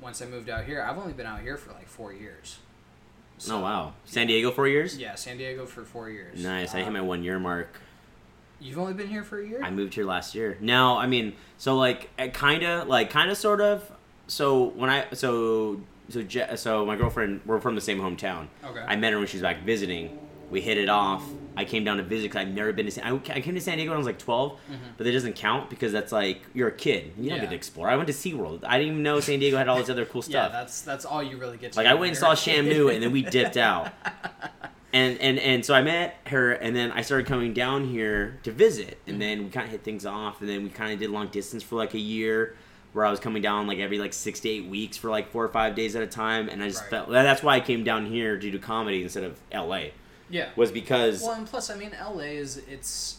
[0.00, 2.58] once I moved out here, I've only been out here for like four years.
[3.50, 4.96] Oh wow, San Diego four years.
[4.96, 6.40] Yeah, San Diego for four years.
[6.44, 6.74] Nice.
[6.74, 7.80] I hit Um, my one year mark.
[8.60, 9.60] You've only been here for a year.
[9.62, 10.56] I moved here last year.
[10.60, 13.90] No, I mean, so like, eh, kind of, like, kind of, sort of.
[14.26, 18.48] So when I, so, so, Je- so my girlfriend, we're from the same hometown.
[18.64, 18.80] okay.
[18.86, 20.18] I met her when she was back visiting.
[20.50, 21.22] We hit it off.
[21.58, 23.04] I came down to visit because I've never been to San.
[23.04, 24.74] I, I came to San Diego when I was like 12, mm-hmm.
[24.96, 27.12] but that doesn't count because that's like you're a kid.
[27.18, 27.42] You don't Yeah.
[27.44, 27.88] get to explore.
[27.90, 28.64] I went to SeaWorld.
[28.64, 30.50] I didn't even know San Diego had all this other cool stuff.
[30.52, 31.72] yeah, that's that's all you really get.
[31.72, 32.32] to like I went and saw.
[32.34, 33.92] Shamu, and then we dipped out.
[34.92, 38.50] And and and so I met her, and then I started coming down here to
[38.52, 39.20] visit, and Mm-hmm.
[39.20, 41.62] then we kind of hit things off, and then we kind of did long distance
[41.62, 42.56] for like a year,
[42.94, 45.44] where I was coming down like every like six to eight weeks for like four
[45.44, 46.90] or five days at a time, and I just Right.
[46.90, 49.92] felt that's why I came down here to do comedy instead of L.A.
[50.30, 50.48] Yeah.
[50.56, 53.18] was because Well, and plus, I mean, LA is it's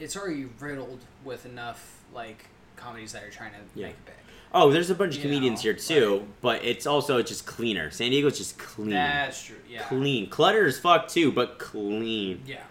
[0.00, 3.86] it's already riddled with enough like comedies that are trying to Yeah.
[3.86, 4.14] make it big.
[4.54, 7.90] Oh, there's a bunch of comedians know, here too, like- but it's also just cleaner.
[7.90, 9.56] San Diego's just clean, That's true.
[9.68, 9.82] Yeah.
[9.82, 12.42] clean, clutter is fuck too, but clean.
[12.46, 12.62] Yeah.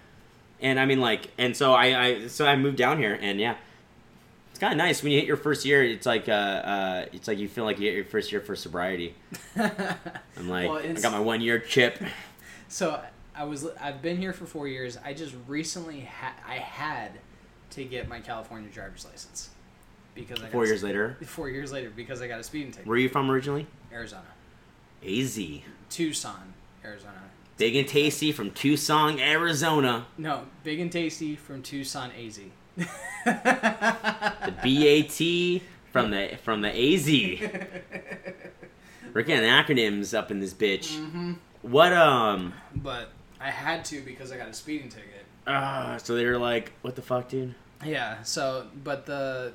[0.62, 3.56] And I mean, like, and so I, I so I moved down here, and yeah,
[4.50, 5.84] it's kind of nice when you hit your first year.
[5.84, 8.56] It's like, uh, uh, it's like you feel like you hit your first year for
[8.56, 9.14] sobriety.
[9.58, 12.02] I'm like, Well, I got my one year chip.
[12.70, 13.02] so
[13.36, 14.98] I was I've been here for four years.
[15.04, 17.12] I just recently had I had
[17.72, 19.50] to get my California driver's license
[20.16, 22.86] because I Four years later, Four years later because I got a speeding ticket.
[22.88, 23.68] where are you from originally?
[23.92, 24.24] Arizona,
[25.08, 25.40] AZ,
[25.90, 27.22] Tucson, Arizona.
[27.58, 30.06] big and tasty from Tucson, Arizona.
[30.18, 32.40] No, big and tasty from Tucson, AZ.
[33.26, 37.08] The BAT from the from the AZ.
[39.14, 40.98] We're getting acronyms up in this bitch.
[40.98, 42.54] hmm What um?
[42.76, 45.26] But I had to because I got a speeding ticket.
[45.46, 47.54] Uh, so they were like, what the fuck, dude?
[47.86, 48.24] Yeah.
[48.24, 49.52] So, but the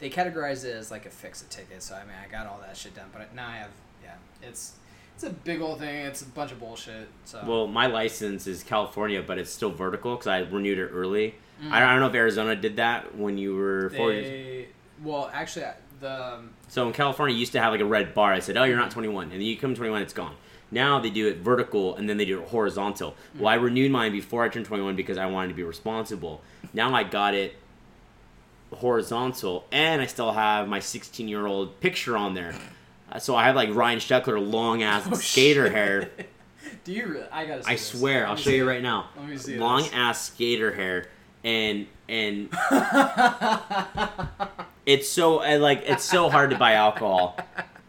[0.00, 1.82] they categorized it as like a fix a ticket.
[1.82, 3.06] So I mean, I got all that shit done.
[3.12, 3.70] But now I have
[4.02, 4.74] yeah, it's
[5.14, 6.06] it's a big old thing.
[6.06, 7.08] It's a bunch of bullshit.
[7.24, 11.34] So Well, my license is California, but it's still vertical because I renewed it early.
[11.62, 11.72] Mm.
[11.72, 14.26] I, don't, I don't know if Arizona did that when you were four years.
[14.26, 14.68] they
[15.02, 15.66] well actually
[16.00, 18.32] the um, So in California, you used to have like a red bar.
[18.32, 20.36] I said, "Oh, you're not 21," and then you come 21, it's gone.
[20.70, 23.16] Now they do it vertical, and then they do it horizontal.
[23.34, 26.42] Well, I renewed mine before I turned 21 because I wanted to be responsible.
[26.72, 27.56] Now I got it
[28.76, 32.54] horizontal, and I still have my 16 year old picture on there.
[33.10, 35.72] Uh, So I have like Ryan Sheckler long ass Oh, skater shit.
[35.72, 36.10] hair.
[36.84, 37.06] Do you?
[37.06, 37.62] Really, I gotta.
[37.66, 37.86] I this.
[37.86, 38.72] swear, Let I'll show you it.
[38.72, 39.08] right now.
[39.16, 39.90] Let me see Long this.
[39.94, 41.06] ass skater hair,
[41.44, 42.48] and and
[44.86, 47.36] it's so I like it's so hard to buy alcohol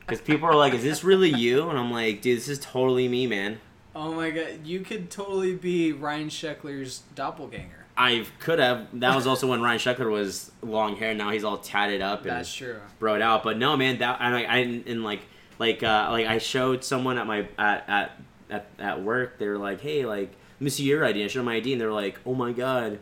[0.02, 3.08] because people are like, "Is this really you?" And I'm like, "Dude, this is totally
[3.08, 3.60] me, man."
[3.96, 7.79] Oh my god, you could totally be Ryan Sheckler's doppelganger.
[8.02, 8.88] I could have.
[8.94, 11.14] That was also when Ryan Sheckler was long hair.
[11.14, 12.78] Now he's all tatted up and That's true.
[13.00, 13.44] broed out.
[13.44, 14.58] But no, man, that and I, I
[14.88, 15.20] and like
[15.60, 19.38] like uh, like I showed someone at my at, at at at work.
[19.38, 21.74] They were like, "Hey, like, let me see your ID." I showed them my ID,
[21.74, 23.00] and they were like, "Oh my god."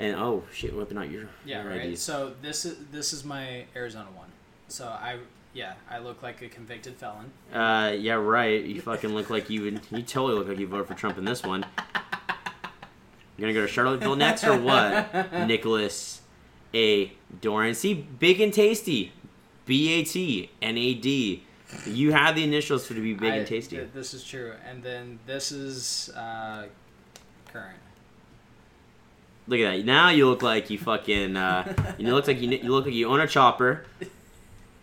[0.00, 1.90] And oh shit, whipping out your Yeah, your right.
[1.92, 2.02] IDs.
[2.02, 4.30] So this is this is my Arizona one.
[4.66, 5.18] So I,
[5.54, 7.30] yeah, I look like a convicted felon.
[7.52, 8.64] Uh, yeah, right.
[8.64, 9.80] You fucking look like you would.
[9.92, 11.64] You totally look like you voted for Trump in this one.
[13.36, 15.32] You gonna go to Charlottesville next or what?
[15.46, 16.20] Nicholas
[16.74, 17.12] A.
[17.40, 17.74] Doran.
[17.74, 19.12] See, big and tasty.
[19.64, 21.44] B A T N A D.
[21.86, 23.76] You have the initials for to be big I- and tasty.
[23.76, 26.66] th- this is true, and then this is uh,
[27.52, 27.78] current.
[29.48, 29.84] Look at that.
[29.84, 31.36] Now you look like you fucking.
[31.36, 32.50] Uh, you look like you.
[32.50, 33.84] You look like you own a chopper.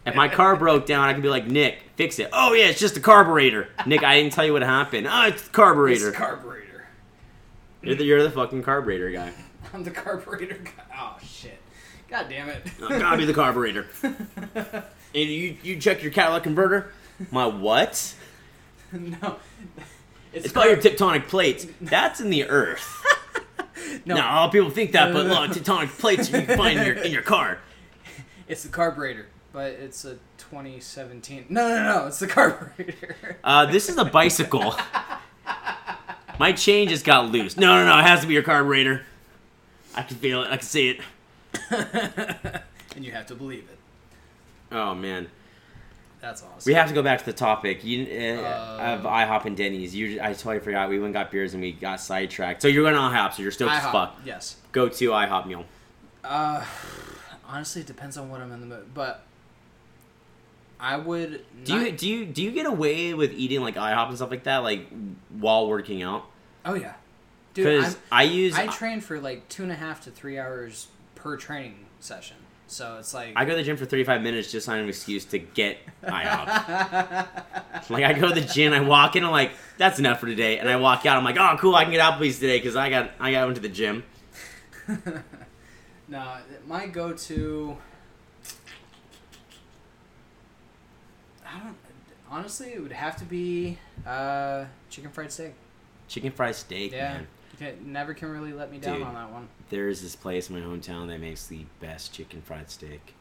[0.05, 2.29] If my car broke down, I could be like, Nick, fix it.
[2.33, 3.69] Oh yeah, it's just the carburetor.
[3.85, 5.07] Nick, I didn't tell you what happened.
[5.09, 6.09] Oh, it's the carburetor.
[6.09, 6.65] It's carburetor.
[7.81, 9.31] You're the, you're the fucking carburetor guy.
[9.73, 10.71] I'm the carburetor guy.
[10.97, 11.59] Oh shit!
[12.09, 12.67] God damn it!
[12.83, 13.87] I gotta be the carburetor.
[15.11, 16.91] And you you check your catalytic converter.
[17.31, 18.13] My what?
[18.91, 19.37] no,
[20.31, 21.65] It's called your tectonic plates.
[21.81, 23.03] That's in the earth.
[24.05, 26.79] no, Now, a lot of people think that, but of tectonic plates you can find
[26.79, 27.57] in your in your car.
[28.47, 31.47] it's the carburetor, but it's a 2017.
[31.49, 33.37] No, no, no, it's the carburetor.
[33.43, 34.75] Uh, this is a bicycle.
[36.39, 37.57] My chain just got loose.
[37.57, 37.99] No, no, no.
[37.99, 39.03] It has to be your carburetor.
[39.93, 40.47] I can feel it.
[40.47, 41.01] I can see it.
[42.95, 43.77] and you have to believe it.
[44.71, 45.27] Oh man,
[46.21, 46.61] That's awesome.
[46.65, 47.83] we have to go back to the topic.
[47.83, 49.95] You uh, Uh, of IHOP and Denny's.
[49.95, 50.89] You, I totally forgot.
[50.89, 52.61] We went and got beers and we got sidetracked.
[52.61, 53.33] So you're going to IHOP.
[53.33, 54.15] So you're stoked as fuck.
[54.23, 54.57] Yes.
[54.71, 55.65] Go to IHOP meal.
[56.23, 56.63] Uh,
[57.47, 59.23] honestly, it depends on what I'm in the mood, but
[60.79, 61.43] I would.
[61.65, 64.43] Do you do you do you get away with eating like IHOP and stuff like
[64.43, 64.87] that, like
[65.29, 66.25] while working out?
[66.65, 66.93] Oh yeah,
[67.53, 67.65] dude.
[67.65, 70.87] Because I'm- use I I, train for like two and a half to three hours
[71.15, 72.37] per training session,
[72.67, 75.25] so it's like I go to the gym for 35 minutes just on an excuse
[75.25, 77.27] to get IHOP.
[77.89, 80.59] like I go to the gym, I walk in, I'm like, that's enough for today,
[80.59, 82.89] and I walk out, I'm like, oh cool, I can get Applebee's today because I
[82.89, 84.03] got I got went to the gym.
[86.07, 87.77] no, my go-to.
[91.53, 91.75] I don't.
[92.29, 95.53] Honestly, it would have to be uh, chicken fried steak.
[96.07, 97.27] Chicken fried steak, Yeah, man.
[97.57, 99.07] can, never can really let me down Dude.
[99.07, 99.47] on that one.
[99.69, 103.13] There's this place in my hometown that makes the best chicken fried steak.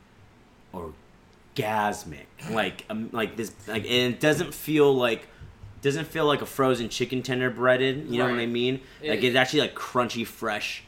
[1.56, 2.26] Orgasmic.
[2.50, 5.26] Like um, like this like and it doesn't feel like
[5.80, 8.80] doesn't feel like a frozen chicken tender breaded, you know what I mean?
[9.02, 10.82] Like it's actually like crunchy fresh.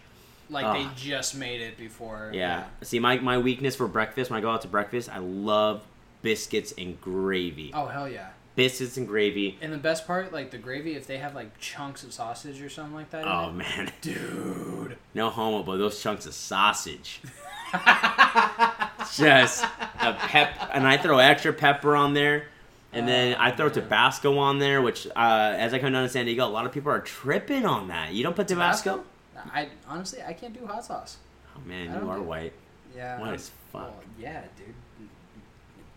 [0.49, 0.73] Like Ah.
[0.75, 2.33] they just made it before.
[2.35, 2.65] Yeah.
[2.83, 5.83] See my my weakness for breakfast when I go out to breakfast, I love
[6.23, 7.71] biscuits and gravy.
[7.75, 8.29] Oh hell yeah!
[8.57, 9.59] Biscuits and gravy.
[9.61, 12.69] And the best part, like the gravy, if they have like chunks of sausage or
[12.69, 13.27] something like that.
[13.27, 13.93] Oh it, man.
[14.01, 14.97] dude.
[15.15, 17.21] No homo, but those chunks of sausage.
[19.17, 22.47] Just a pep, and I throw extra pepper on there,
[22.93, 23.69] and then I throw.
[23.69, 24.83] Tabasco on there.
[24.83, 27.65] Which, uh, as I come down to San Diego, a lot of people are tripping
[27.65, 28.13] on that.
[28.13, 29.05] You don't put Tabasco?
[29.37, 31.17] I honestly I can't do hot sauce.
[31.57, 32.53] Oh man, you are white.
[32.95, 33.19] Yeah.
[33.19, 33.83] What I'm- as fuck?
[33.83, 34.75] well, yeah, dude.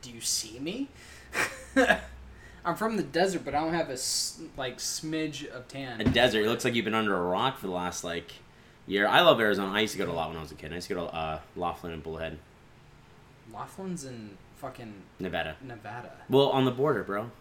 [0.04, 0.90] Do you see me?
[2.66, 3.98] I'm from the desert, but I don't have a
[4.58, 6.00] like smidge of tan.
[6.00, 6.44] A desert.
[6.46, 8.32] It looks like you've been under a rock for the last like
[8.86, 9.08] year.
[9.08, 9.72] I love Arizona.
[9.74, 10.72] I used to go to a lot when I was a kid.
[10.72, 12.38] I used to go to uh, Laughlin and Bullhead,
[13.54, 15.56] Laughlin's in fucking Nevada.
[15.62, 16.12] Nevada.
[16.30, 17.32] Well, on the border, bro.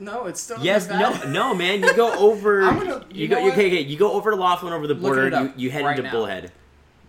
[0.00, 1.26] No, it's still Yes, Nevada.
[1.30, 1.82] no, no, man.
[1.82, 2.62] You go over.
[2.62, 3.36] I'm gonna- you, you go.
[3.36, 3.80] know You, okay, okay.
[3.82, 5.28] You go over to Laughlin over the border.
[5.28, 6.12] You, you head right into now.
[6.12, 6.52] Bullhead.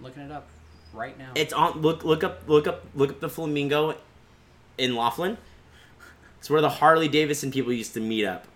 [0.01, 0.47] Looking it up
[0.93, 1.31] right now.
[1.35, 1.81] It's on.
[1.81, 3.95] Look, look up, look up, look up the Flamingo
[4.79, 5.37] in Laughlin.
[6.39, 8.47] It's where the Harley Davidson people used to meet up.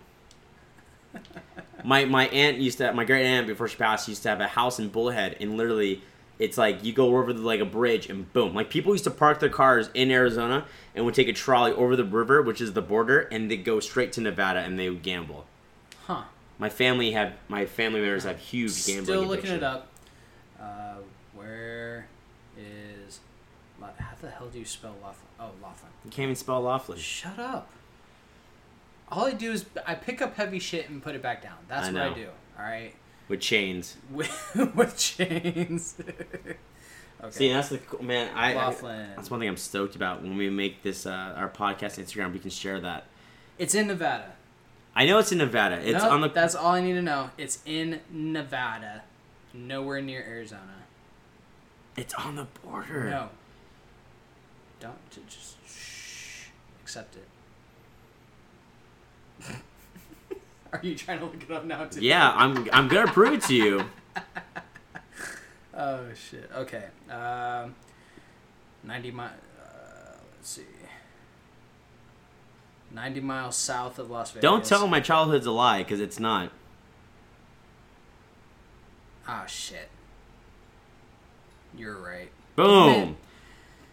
[1.83, 2.93] My my aunt used to.
[2.93, 6.01] My great aunt before she passed used to have a house in Bullhead, and literally,
[6.39, 9.12] it's like you go over the, like a bridge, and boom, like people used to
[9.12, 12.71] park their cars in Arizona and would take a trolley over the river, which is
[12.73, 15.45] the border, and they go straight to Nevada and they would gamble.
[16.05, 16.23] huh.
[16.57, 19.05] My family have my family members have huge gambling.
[19.05, 19.57] Still looking addiction.
[19.57, 19.88] it up.
[20.59, 20.95] Uh,
[21.36, 22.07] where
[22.57, 23.19] is?
[23.81, 23.89] How
[24.21, 25.27] the hell do you spell Laughlin?
[25.43, 25.91] Oh, Laughlin.
[26.06, 26.97] You can't even spell Laughlin.
[26.97, 27.69] Shut up.
[29.10, 31.58] All I do is I pick up heavy shit and put it back down.
[31.67, 32.15] That's I what I know.
[32.15, 32.27] do.
[32.58, 32.93] All right,
[33.27, 33.97] with chains.
[34.12, 35.95] with, with chains.
[37.23, 37.32] okay.
[37.32, 38.32] See, that's the cool- man.
[38.36, 39.10] I, I Laughlin.
[39.15, 42.34] that's one thing I'm stoked about when we make this uh, our podcast Instagram.
[42.34, 43.06] We can share that.
[43.60, 44.32] It's in Nevada.
[44.95, 45.77] I know it's in Nevada.
[45.77, 46.29] It's Nope, on the.
[46.29, 47.29] That's all I need to know.
[47.38, 49.03] It's in Nevada,
[49.53, 50.62] nowhere near Arizona.
[51.97, 53.10] It's on the border.
[53.10, 53.29] No.
[54.84, 56.48] Don't j- just shh.
[56.82, 57.28] Accept it.
[60.74, 62.02] Are you trying to look it up now too?
[62.02, 62.67] Yeah, I'm.
[62.74, 63.86] I'm gonna prove it to you.
[65.76, 66.52] Oh shit.
[66.56, 66.84] Okay.
[67.10, 67.74] Um,
[68.84, 69.32] ninety mile.
[69.60, 70.62] Uh, let's see.
[72.91, 74.43] Ninety miles south of Las Vegas.
[74.43, 76.52] Don't tell my childhood's a lie because it's not.
[79.28, 79.89] Ah shit.
[81.76, 82.30] You're right.
[82.56, 83.17] Boom.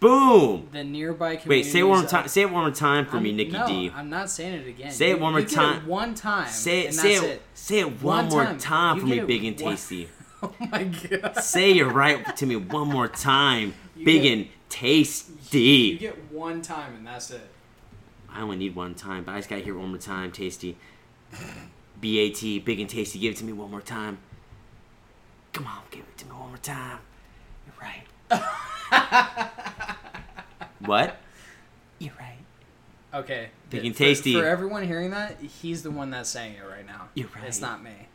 [0.01, 0.67] Boom.
[0.71, 2.27] The nearby Wait, say it one more time.
[2.27, 3.91] Say it one more time for me, I'm- Nikki no, D.
[3.95, 4.91] I'm not saying it again.
[4.91, 5.85] Say it one more you get it time.
[5.85, 6.47] one time.
[6.49, 6.85] Say it.
[6.87, 7.23] and Say it.
[7.23, 7.41] it.
[7.53, 8.57] Say it one, One more time.
[8.57, 10.09] time, You for me, big and one- tasty.
[10.43, 11.35] Oh my god.
[11.37, 15.59] say it right to me one more time, You big get- and tasty.
[15.59, 17.47] You get one time and that's it.
[18.27, 20.31] I only need one time, but I just gotta hear one more time.
[20.31, 20.77] Tasty.
[22.01, 23.19] B A T, big and tasty.
[23.19, 24.17] Give it to me one more time.
[25.53, 26.97] Come on, give it to me one more time.
[27.67, 28.41] You're right.
[30.79, 31.17] what?
[31.99, 32.37] You're right.
[33.13, 33.49] Okay.
[33.69, 34.33] Big th- and for- tasty.
[34.33, 37.09] For, everyone hearing that, he's the one that's saying it right now.
[37.13, 37.45] You're right.
[37.45, 38.07] It's not me.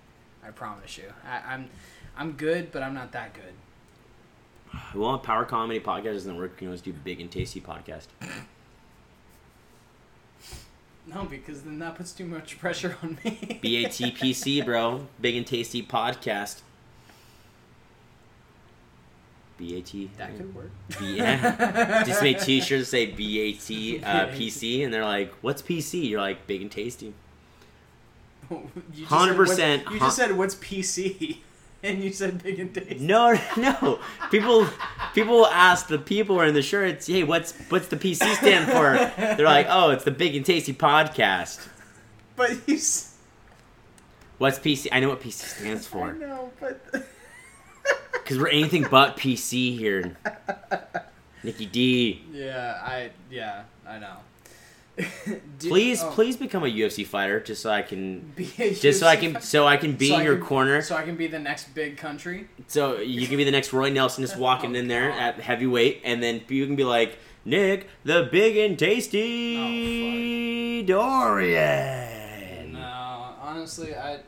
[0.45, 1.13] I promise you.
[1.25, 1.69] I, I'm,
[2.17, 3.55] I'm good, but I'm not that good.
[4.95, 6.53] Well, a power comedy podcast doesn't work.
[6.53, 8.07] You can always do big and tasty podcast.
[11.07, 13.61] No, because then that puts too much pressure on me.
[13.63, 15.07] B A T P C, bro.
[15.21, 16.63] Big and tasty podcast.
[19.59, 20.11] B A T.
[20.19, 20.71] That could work.
[20.99, 22.05] B- yeah.
[22.07, 26.09] Just make t-shirts that say B A T uh, PC, and they're like, "What's PC?"
[26.09, 27.15] You're like, "Big and tasty."
[28.51, 31.39] You just 100% said what's- You just said what's PC,
[31.83, 32.99] and you said big and tasty.
[32.99, 33.99] No, no.
[34.31, 34.69] People,
[35.15, 38.93] people ask the people in the shirts, "Hey, what's what's the PC stand for?"
[39.37, 41.67] They're like, "Oh, it's the Big and Tasty Podcast."
[42.37, 42.77] But you.
[42.77, 43.15] s-
[44.39, 44.89] What's PC?
[44.93, 46.11] I know what PC stands for.
[46.11, 47.06] I know, but.
[48.27, 50.17] Because we're anything but PC here.
[51.45, 54.17] Nikki D, yeah, I yeah I know.
[55.59, 58.99] Do- please, oh, please become a UFC fighter, just so I can, be a just
[58.99, 59.43] so I can, fan.
[59.43, 60.81] so I can be So in I your corner.
[60.83, 62.49] So I can be the next big country.
[62.67, 65.19] So you can be the next Roy Nelson, just walking Oh, in there God.
[65.21, 72.73] at heavyweight, and then you can be like Nick, the big and Oh, tasty Dorian.
[72.73, 74.21] No, honestly, I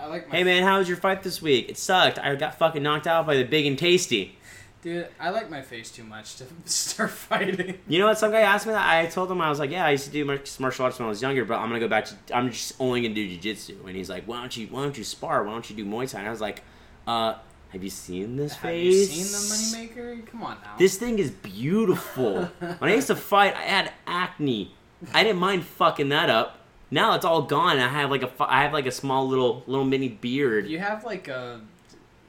[0.00, 1.68] I like my Hey man, how was your fight this week?
[1.68, 2.18] It sucked.
[2.18, 4.38] I got fucking knocked out by the big and tasty.
[4.82, 5.08] dude.
[5.20, 7.78] I like my face too much to start fighting.
[7.86, 8.18] You know what?
[8.18, 8.88] Some guy asked me that.
[8.88, 11.08] I told him I was like, yeah, I used to do martial arts when I
[11.10, 12.14] was younger, but I'm gonna go back to.
[12.34, 13.84] I'm just only gonna do jujitsu.
[13.86, 14.68] And he's like, why don't you?
[14.68, 15.44] Why don't you spar?
[15.44, 16.20] Why don't you do Muay Thai?
[16.20, 16.62] And I was like,
[17.06, 17.34] uh,
[17.68, 19.14] have you seen this Have face?
[19.16, 20.26] you seen the moneymaker?
[20.26, 20.76] Come on now.
[20.78, 22.44] This thing is beautiful.
[22.78, 24.74] when I used to fight, I had acne.
[25.14, 26.56] I didn't mind fucking that up.
[26.90, 27.78] Now it's all gone.
[27.78, 30.66] I have like a, I have like a small little, little mini beard.
[30.66, 31.60] you have like a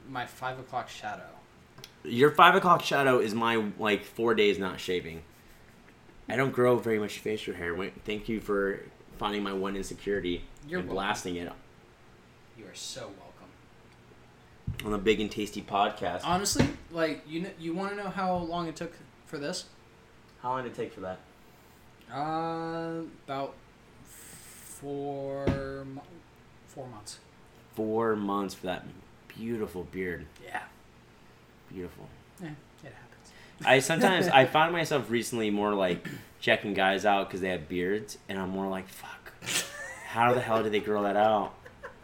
[0.09, 1.23] my five o'clock shadow.
[2.03, 5.23] Your five o'clock shadow is my like four days not shaving.
[6.29, 7.75] I don't grow very much facial hair.
[8.05, 8.79] Thank you for
[9.17, 10.95] finding my one insecurity You're and welcome.
[11.05, 11.51] blasting it
[12.57, 14.85] You are so welcome.
[14.85, 16.21] on the Big and Tasty podcast.
[16.23, 18.93] Honestly, like you kn- you want to know how long it took
[19.25, 19.65] for this?
[20.41, 21.19] How long did it take for that?
[22.11, 23.53] Uh, about
[24.81, 25.45] four
[26.67, 27.19] four months.
[27.75, 28.85] Four months for that
[29.27, 30.25] beautiful beard.
[30.45, 30.63] Yeah,
[31.71, 32.07] Beautiful.
[32.41, 32.49] yeah,
[32.83, 33.31] it happens.
[33.65, 36.07] I sometimes I found myself recently more like
[36.39, 39.31] checking guys out because they have beards, and I'm more like, fuck,
[40.07, 41.53] how the hell did they grow that out?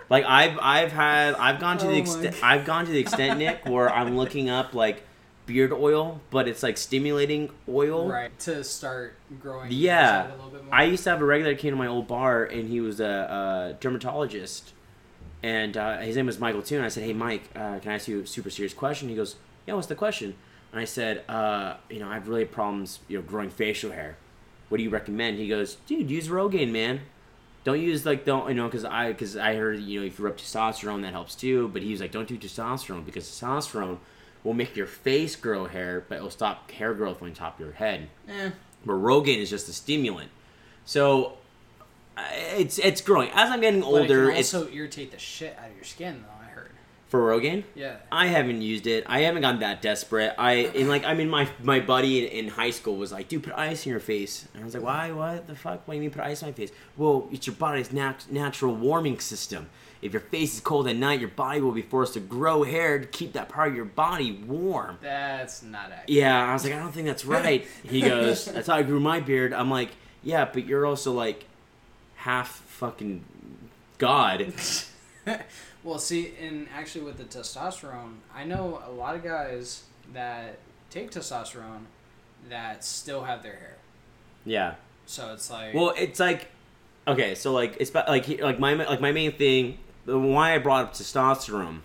[0.09, 3.39] Like I've I've had I've gone to Oh the extent I've gone to the extent
[3.39, 5.03] Nick where I'm looking up like
[5.47, 8.07] beard oil, but it's like stimulating oil.
[8.07, 9.71] Right to start growing.
[9.71, 10.27] Yeah.
[10.27, 10.75] a little bit more.
[10.75, 12.99] I used to have a regular that came to my old bar, and he was
[12.99, 14.73] a, a dermatologist,
[15.41, 16.75] and uh, his name was Michael too.
[16.75, 19.15] And I said, "Hey, Mike, uh, can I ask you a super serious question?" He
[19.15, 20.35] goes, "Yeah, what's the question?"
[20.71, 24.17] And I said, uh, "You know, I have really problems, you know, growing facial hair.
[24.69, 26.99] What do you recommend?" He goes, "Dude, use Rogaine, man.
[27.63, 30.25] Don't use like don't you know because I because I heard you know if you
[30.25, 31.69] rub testosterone that helps too.
[31.69, 33.97] But he was like, don't do testosterone because testosterone."
[34.47, 37.73] Will make your face grow hair, but it'll stop hair growth on top of your
[37.75, 38.51] head Eh,
[38.85, 40.29] but Rogaine is just a stimulant.
[40.85, 41.33] So
[42.55, 44.27] it's it's growing as I'm getting but it older.
[44.29, 46.45] can It's also irritate the shit out of your skin, though.
[46.45, 46.71] I heard.
[47.09, 47.63] for Rogaine.
[47.75, 47.97] Yeah.
[48.09, 49.03] I haven't used it.
[49.07, 50.33] I haven't gotten that desperate.
[50.37, 53.43] I in like I mean my my buddy in, in high school was like, dude,
[53.43, 55.11] put ice in your face, and I was like, why?
[55.11, 55.85] What the fuck?
[55.87, 56.71] What do you mean put ice on my face?
[56.95, 59.69] Well, it's your body's nat- natural warming system.
[60.01, 62.99] If your face is cold at night, your body will be forced to grow hair
[62.99, 64.97] to keep that part of your body warm.
[65.01, 66.09] That's not accurate.
[66.09, 67.65] Yeah, I was like, I don't think that's right.
[67.83, 69.53] He goes, That's how I grew my beard.
[69.53, 69.89] I'm like,
[70.23, 71.45] Yeah, but you're also like
[72.17, 73.23] half fucking
[73.97, 74.53] God.
[75.83, 79.83] well, see, and actually with the testosterone, I know a lot of guys
[80.13, 81.85] that take testosterone
[82.49, 83.77] that still have their hair.
[84.45, 84.75] Yeah.
[85.05, 86.49] So it's like, Well, it's like,
[87.07, 89.77] okay, so like it's like like my like my main thing,
[90.07, 91.79] why I brought up testosterone.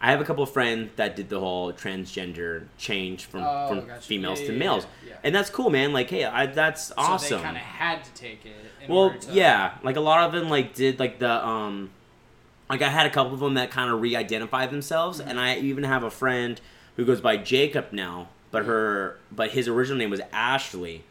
[0.00, 3.86] I have a couple of friends that did the whole transgender change from Oh, from
[3.86, 4.00] gotcha.
[4.02, 5.92] females Yeah, to yeah, males, yeah, and that's cool, man.
[5.92, 7.38] Like, hey, I, that's so awesome.
[7.38, 8.88] they kind of had to take it.
[8.88, 11.90] Well, to, yeah, like a lot of them like did like the um,
[12.68, 15.28] like I had a couple of them that kind of re-identified themselves, Mm-hmm.
[15.30, 16.60] and I even have a friend
[16.96, 21.04] who goes by Jacob now but her but his original name was Ashley.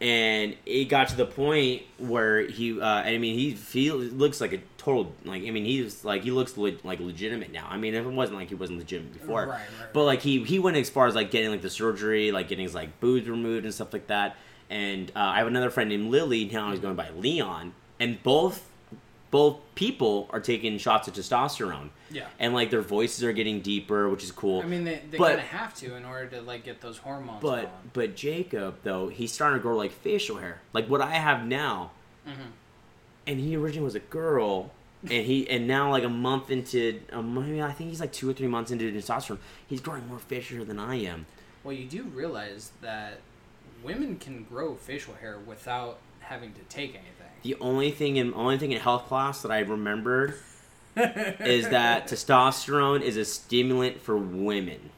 [0.00, 4.54] And it got to the point where he, uh, I mean, he feel looks like
[4.54, 5.42] a total like.
[5.46, 7.66] I mean, he's like he looks le- like legitimate now.
[7.70, 10.42] I mean, if it wasn't like he wasn't legitimate before, Right, right, but like he
[10.44, 13.28] he went as far as like getting like the surgery, like getting his like boobs
[13.28, 14.36] removed and stuff like that.
[14.70, 16.44] And uh, I have another friend named Lily.
[16.46, 18.64] Now he's going by Leon, and both
[19.30, 22.28] both people are taking shots of testosterone, Yeah.
[22.38, 24.62] and like their voices are getting deeper, which is cool.
[24.62, 27.42] I mean, they, they kind of have to in order to like get those hormones.
[27.42, 31.46] but but Jacob though he's starting to grow like facial hair, like what I have
[31.46, 31.90] now,
[32.26, 32.52] Mhm.
[33.26, 34.70] and he originally was a girl.
[35.02, 38.12] And he and now like a month into um, I mean, I think he's like
[38.12, 39.38] two or three months into testosterone.
[39.66, 41.26] He's growing more facial hair than I am.
[41.62, 43.20] Well, you do realize that
[43.82, 47.12] women can grow facial hair without having to take anything.
[47.42, 50.34] The only thing in only thing in health class that I remembered
[50.96, 54.90] is that testosterone is a stimulant for women.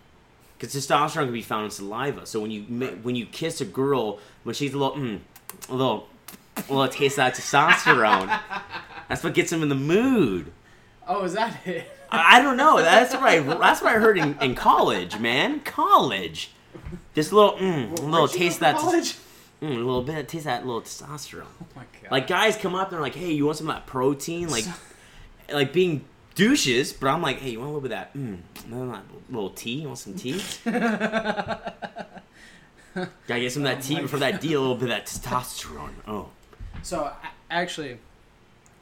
[0.58, 2.26] Because testosterone can be found in saliva.
[2.26, 2.62] So when you
[3.02, 5.20] when you kiss a girl when she's a little mm,
[5.68, 6.08] a little
[6.56, 8.40] a little taste of that testosterone,
[9.10, 10.52] that's what gets him in the mood.
[11.06, 11.90] Oh, is that it?
[12.12, 12.80] I, don't know.
[12.80, 15.60] That's what I that's what I heard in, in college, man.
[15.60, 16.52] College.
[17.14, 19.16] This little mm, a little taste of that college?
[19.60, 21.42] mm, a little bit of taste that little testosterone.
[21.60, 22.12] Oh my god.
[22.12, 24.64] Like guys come up and they're like, "Hey, you want some of that protein?" Like,
[25.52, 26.04] like being
[26.36, 26.92] douches.
[26.92, 28.14] But I'm like, "Hey, you want a little bit of that?
[28.14, 28.38] Mm,
[28.68, 29.80] no, that little tea?
[29.80, 30.40] You want some tea?
[32.94, 34.54] Gotta get some of that Oh tea before that D.
[34.54, 35.92] A little bit of that testosterone.
[36.06, 36.28] Oh,
[36.82, 37.12] So
[37.50, 37.98] actually,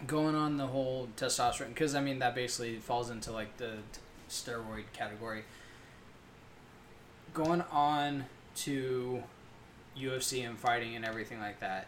[0.07, 3.75] going on the whole testosterone, because I mean that basically falls into like the
[4.31, 5.45] steroid category.
[7.35, 8.25] Going on
[8.57, 9.23] to
[9.99, 11.87] UFC and fighting and everything like that.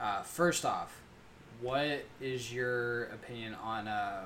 [0.00, 1.00] Uh, first off,
[1.60, 4.22] what is your opinion on uh,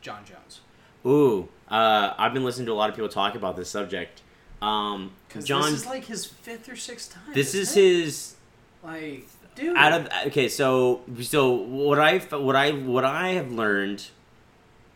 [0.00, 0.60] Jon Jones?
[1.06, 1.48] ooh.
[1.68, 4.22] Uh, I've been listening to a lot of people talk about this subject.
[4.60, 7.34] Um, Because Jon, this is like his fifth or sixth time.
[7.34, 7.80] this is it?
[7.80, 8.34] his
[8.82, 9.76] like dude.
[9.76, 14.06] out of okay so so what i what i what i have learned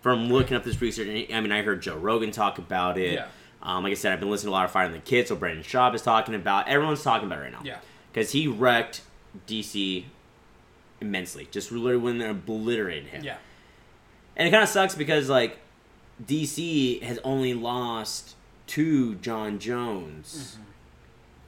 [0.03, 3.27] from looking up this research i mean i heard joe rogan talk about it Yeah.
[3.63, 5.37] um, like i said i've been listening to a lot of fighting the kids so
[5.37, 7.79] brandon schaub is talking about everyone's talking about it right now yeah.
[8.13, 9.03] because he wrecked
[9.47, 10.05] dc
[11.01, 13.37] immensely just literally when they obliterated him Yeah.
[14.37, 15.59] and it kind of sucks because like
[16.27, 18.35] dc has only lost
[18.69, 20.63] to jon jones Mm-hmm.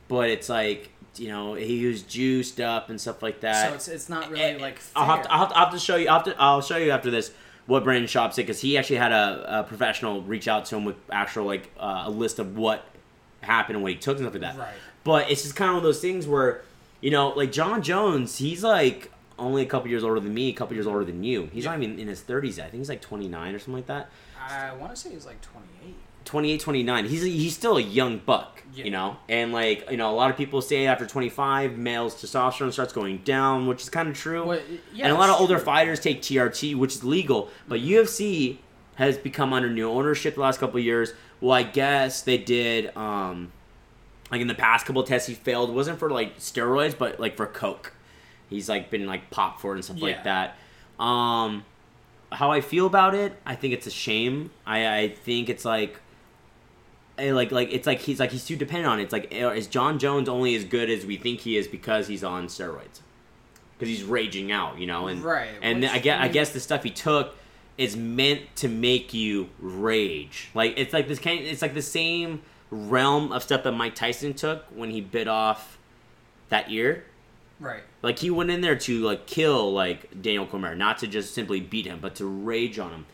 [0.08, 3.88] but it's like you know he was juiced up and stuff like that So it's
[3.88, 4.80] it's not really Eh, like.
[4.94, 5.32] I'll have, to.
[5.32, 6.08] I'll, have to, I'll have to show you.
[6.08, 7.32] I'll, have to, I'll show you after this
[7.66, 10.84] what Brandon Schaub said because he actually had a, a professional reach out to him
[10.84, 12.84] with actual like uh, a list of what
[13.42, 14.58] happened and what he took and stuff like that.
[14.58, 14.74] Right.
[15.04, 16.62] But it's just kind of one of those things where
[17.00, 20.52] you know, like Jon Jones, he's like only a couple years older than me, a
[20.52, 21.48] couple years older than you.
[21.52, 21.70] He's Yeah.
[21.72, 22.58] not even in his thirties.
[22.58, 24.10] I think he's like twenty nine or something like that.
[24.38, 25.94] I want to say he's like 28.
[26.30, 27.04] 28, 29.
[27.06, 28.84] He's he's still a young buck, Yeah.
[28.84, 29.16] you know.
[29.28, 32.92] And like you know, a lot of people say after twenty five, males testosterone starts
[32.92, 34.44] going down, which is kind of true.
[34.44, 34.60] Well,
[34.94, 35.64] yeah, and a lot of older true.
[35.64, 37.50] fighters take TRT, which is legal.
[37.68, 38.58] But UFC
[38.94, 41.12] has become under new ownership the last couple of years.
[41.40, 42.96] Well, I guess they did.
[42.96, 43.50] um
[44.30, 45.70] Like in the past couple of tests, he failed.
[45.70, 47.92] It wasn't for like steroids, but like for coke.
[48.48, 50.56] He's like been like popped for it and stuff like that.
[50.98, 51.64] Um,
[52.30, 54.50] how I feel about it, I think it's a shame.
[54.64, 55.98] I I think it's like.
[57.20, 59.04] Eh, Like like it's like he's like he's too dependent on it.
[59.04, 62.08] It's like eh, is Jon Jones only as good as we think he is because
[62.08, 63.00] he's on steroids?
[63.78, 66.50] Because he's raging out, you know, and Right, and which, I guess I I guess
[66.50, 67.36] the stuff he took
[67.78, 70.50] is meant to make you rage.
[70.54, 71.40] Like it's like this kind.
[71.40, 75.78] It's like the same realm of stuff that Mike Tyson took when he bit off
[76.50, 77.04] that ear.
[77.58, 77.82] Right.
[78.02, 81.60] Like he went in there to like kill like Daniel Cormier, not to just simply
[81.60, 83.06] beat him, but to rage on him.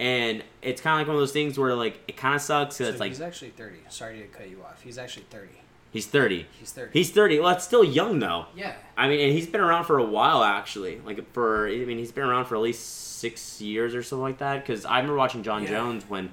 [0.00, 2.76] And it's kind of like one of those things where like it kind of sucks
[2.78, 3.76] because So it's like he's actually 30.
[3.88, 4.82] Sorry to cut you off.
[4.82, 5.48] He's actually 30.
[5.92, 6.46] he's thirty.
[6.58, 6.90] He's 30.
[6.92, 7.38] He's thirty.
[7.38, 8.46] Well, that's still young though.
[8.56, 8.74] yeah.
[8.96, 11.00] I mean, and he's been around for a while actually.
[11.04, 14.38] Like for, I mean, he's been around for at least six years or something like
[14.38, 14.60] that.
[14.66, 15.70] Because I remember watching Jon Yeah.
[15.70, 16.30] Jones when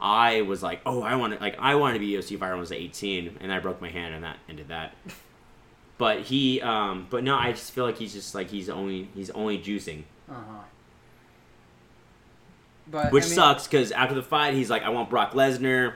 [0.00, 2.52] I was like, oh, I want to, like, I wanted to be a UFC fighter
[2.52, 4.94] when I was eighteen, and I broke my hand, and that ended that.
[5.98, 9.30] But he, um, but no, I just feel like he's just like he's only he's
[9.30, 10.58] only juicing, Uh huh.
[12.90, 15.94] But which I mean, sucks because after the fight, he's like, I want Brock Lesnar.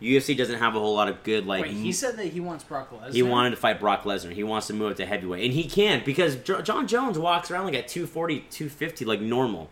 [0.00, 1.62] UFC doesn't have a whole lot of good like.
[1.62, 3.12] Wait, he said that he wants Brock Lesnar.
[3.12, 4.32] He wanted to fight Brock Lesnar.
[4.32, 5.44] He wants to move up to heavyweight.
[5.44, 9.70] And he can because Jo- Jon Jones walks around like at 240, 250 like normal.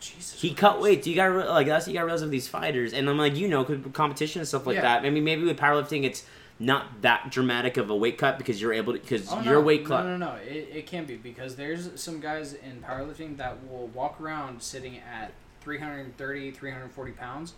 [0.00, 0.40] Jesus.
[0.40, 0.60] He Christ.
[0.60, 1.02] cut weight.
[1.02, 2.92] Do you got like that's you got to realize with these fighters.
[2.92, 4.82] And I'm like, you know, competition and stuff like Yeah.
[4.82, 5.04] that.
[5.04, 6.24] I mean, maybe with powerlifting, it's
[6.58, 9.60] not that dramatic of a weight cut because you're able to because Oh, your no,
[9.60, 10.04] weight cut.
[10.04, 10.34] No, no, no.
[10.42, 14.98] It, it can be because there's some guys in powerlifting that will walk around sitting
[14.98, 15.32] at
[15.64, 17.54] 330, 340 pounds.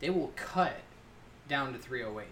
[0.00, 0.76] They will cut
[1.48, 2.26] down to 308.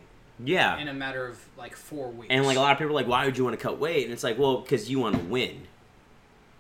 [0.44, 0.78] Yeah.
[0.78, 2.28] in a matter of like four weeks.
[2.30, 4.04] And like a lot of people are like, why would you want to cut weight?
[4.04, 5.62] And it's like, well, because you want to win.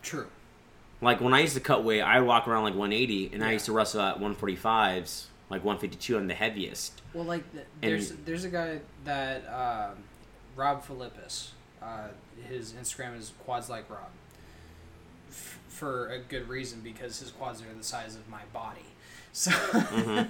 [0.02, 0.28] True.
[1.00, 3.64] Like when I used to cut weight, I walk around like 180, and I used
[3.64, 6.16] to wrestle at 145s, like 152.
[6.16, 7.02] I'm the heaviest.
[7.12, 9.96] Well, like th- And- there's there's a guy that um,
[10.54, 11.52] Rob Philippus.
[11.82, 12.08] Uh,
[12.48, 14.10] his Instagram is quads like Rob.
[15.82, 18.86] For a good reason because his quads are the size of my body.
[19.32, 20.28] So Mhm.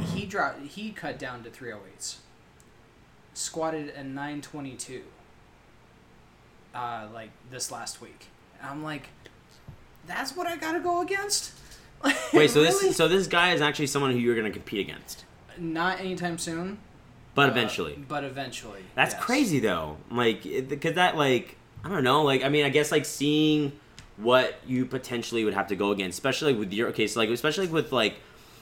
[0.12, 0.60] he dropped.
[0.66, 2.16] He cut down to 308s.
[3.32, 5.02] Squatted a 922.
[6.74, 8.26] Uh, like this last week,
[8.60, 9.08] and I'm like,
[10.06, 11.52] that's what I gotta go against.
[12.34, 12.88] Wait, so Really?
[12.88, 15.24] this so this guy is actually someone who you're to compete against,
[15.56, 16.78] not anytime soon.
[17.34, 17.94] but uh, eventually.
[18.06, 18.82] but eventually.
[18.94, 19.24] That's yes.
[19.24, 19.96] crazy though.
[20.10, 22.22] Like, because that like I don't know.
[22.24, 23.72] Like, I mean, I guess like seeing
[24.20, 27.66] what you potentially would have to go against, especially with your okay, so like especially
[27.68, 28.14] with like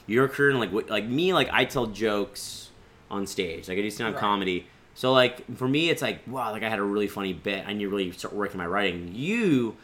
[0.06, 2.70] your career and like what, like me, like I tell jokes
[3.10, 4.20] on stage, like I do stand up Right.
[4.20, 4.66] comedy.
[4.94, 7.66] So like for me, it's like wow, like I had a really funny bit.
[7.66, 9.12] I need to really start working my writing.
[9.14, 9.76] You.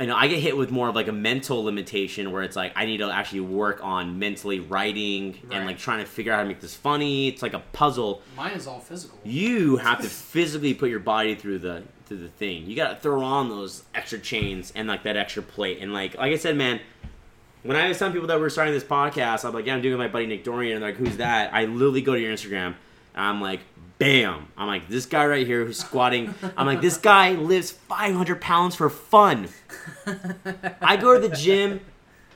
[0.00, 2.72] I know I get hit with more of like a mental limitation where it's like
[2.74, 6.42] I need to actually work on mentally writing and like trying to figure out how
[6.42, 7.28] to make this funny.
[7.28, 9.16] It's like a puzzle Mine is all physical.
[9.22, 12.66] you have to physically put your body through the through the thing.
[12.66, 15.78] You gotta throw on those extra chains and like that extra plate.
[15.80, 16.80] And like like I said, man,
[17.62, 19.98] when I was telling people that we're starting this podcast, I'm like, yeah, I'm doing
[19.98, 20.76] my buddy Nick Dorian.
[20.76, 21.52] And they're like, who's that?
[21.54, 22.74] I literally go to your Instagram.
[23.14, 23.60] I'm like,
[23.98, 24.48] bam.
[24.56, 26.34] I'm like, this guy right here who's squatting.
[26.56, 29.48] I'm like, this guy lives 500 pounds for fun.
[30.80, 31.80] I go to the gym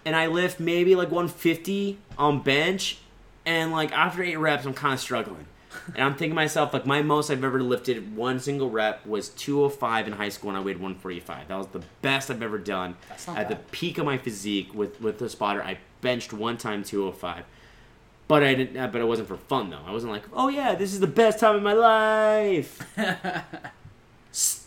[0.05, 2.99] and I lift maybe like 150 on bench,
[3.45, 5.47] and like after eight reps, I'm kind of struggling.
[5.95, 9.29] And I'm thinking to myself, like my most I've ever lifted one single rep was
[9.31, 11.49] 205 in high school, and I weighed 145.
[11.49, 12.97] That was the best I've ever done.
[13.29, 17.45] At the peak of my physique with with the spotter, I benched one time 205.
[18.29, 18.93] But I didn't.
[18.93, 19.81] But it wasn't for fun though.
[19.87, 22.87] I wasn't like, oh yeah, this is the best time of my life.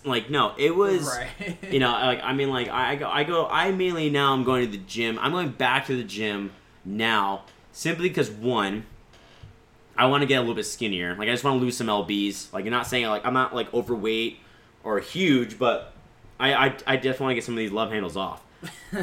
[0.03, 1.57] Like no, it was right.
[1.71, 4.65] you know like i mean like i go i go i mainly now i'm going
[4.65, 6.51] to the gym i'm going back to the gym
[6.83, 8.85] now simply because one
[9.97, 11.15] i want to get a little bit skinnier.
[11.15, 13.53] Like i just want to lose some lbs like you're not saying like i'm not
[13.53, 14.39] like overweight
[14.83, 15.93] or huge but
[16.39, 18.43] i i, I definitely want to get some of these love handles off.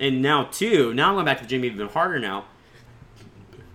[0.00, 2.46] And now too, now i'm going back to the gym even harder now.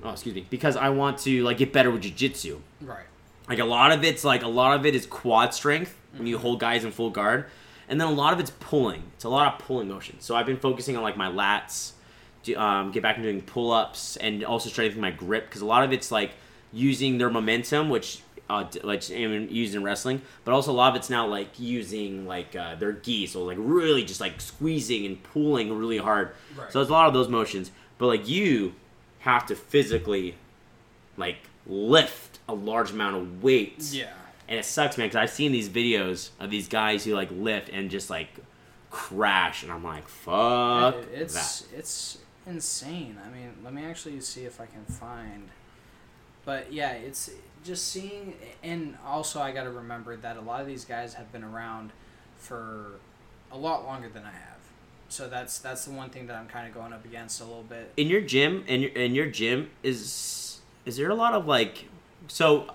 [0.03, 0.45] Oh excuse me.
[0.49, 2.59] Because i want to like get better with jiu-jitsu.
[2.81, 3.05] Right.
[3.47, 6.35] like a lot of it's like a lot of it is quad strength when you
[6.35, 6.41] mm-hmm.
[6.43, 7.45] hold guys in full guard,
[7.88, 9.03] and then a lot of it's pulling.
[9.15, 10.19] It's a lot of pulling motion.
[10.19, 11.91] So I've been focusing on like my lats,
[12.54, 15.66] do, um, get back into doing pull ups, and also strengthening my grip because a
[15.66, 16.32] lot of it's like
[16.74, 21.28] using their momentum, which uh, like in wrestling, but also a lot of it's now
[21.28, 25.98] like using like uh, their gi, so like really just like squeezing and pulling really
[25.98, 26.32] hard.
[26.58, 26.72] Right.
[26.72, 28.74] So it's a lot of those motions, but like you
[29.20, 30.36] have to physically
[31.18, 33.82] like lift a large amount of weight.
[33.91, 34.14] Yeah.
[34.48, 37.68] And it sucks, man, because I've seen these videos of these guys who like lift
[37.68, 38.30] and just like
[38.89, 41.78] crash, and I'm like, fuck It- it's that.
[41.78, 42.18] it's
[42.48, 43.18] insane.
[43.26, 45.50] I mean, let me actually see if I can find.
[46.45, 47.30] But yeah, it's
[47.64, 51.32] just seeing, and also I got to remember that a lot of these guys have
[51.32, 51.91] been around
[52.38, 53.00] for
[53.52, 54.58] a lot longer than I have.
[55.10, 57.64] So that's that's the one thing that I'm kind of going up against a little
[57.64, 57.93] bit.
[57.95, 61.86] In your gym, in your in your gym, is is there a lot of like,
[62.28, 62.74] so,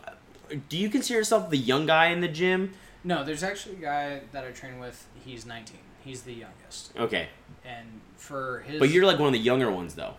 [0.69, 2.73] do you consider yourself the young guy in the gym?
[3.05, 5.07] No, there's actually a guy that I train with.
[5.25, 5.79] He's 19.
[6.05, 7.29] He's the youngest, Okay,
[7.65, 7.87] and
[8.17, 8.79] for his.
[8.81, 10.15] but you're like one of the younger ones though.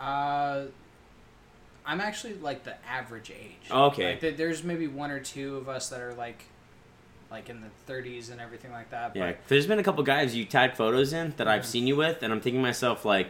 [0.00, 0.64] Uh,
[1.86, 3.70] I'm actually like the average age.
[3.70, 4.10] Okay.
[4.12, 6.42] Like, th- there's maybe one or two of us that are like,
[7.30, 9.14] like in the 30s and everything like that.
[9.14, 11.66] Yeah, But there's been a couple guys you tag photos in that I've Mhm.
[11.66, 13.28] seen you with, and I'm thinking to myself like,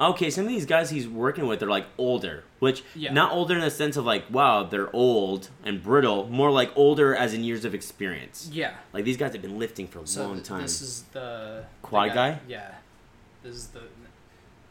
[0.00, 3.12] okay, some of these guys he's working with are like older, which Yeah.
[3.12, 7.14] not older in the sense of like, wow, they're old and brittle, more like older
[7.14, 8.48] as in years of experience.
[8.52, 8.74] yeah.
[8.92, 10.62] Like these guys have been lifting for a So long th- time.
[10.62, 12.38] this is the Quad the guy?
[12.48, 12.70] Yeah.
[13.42, 13.82] This is the.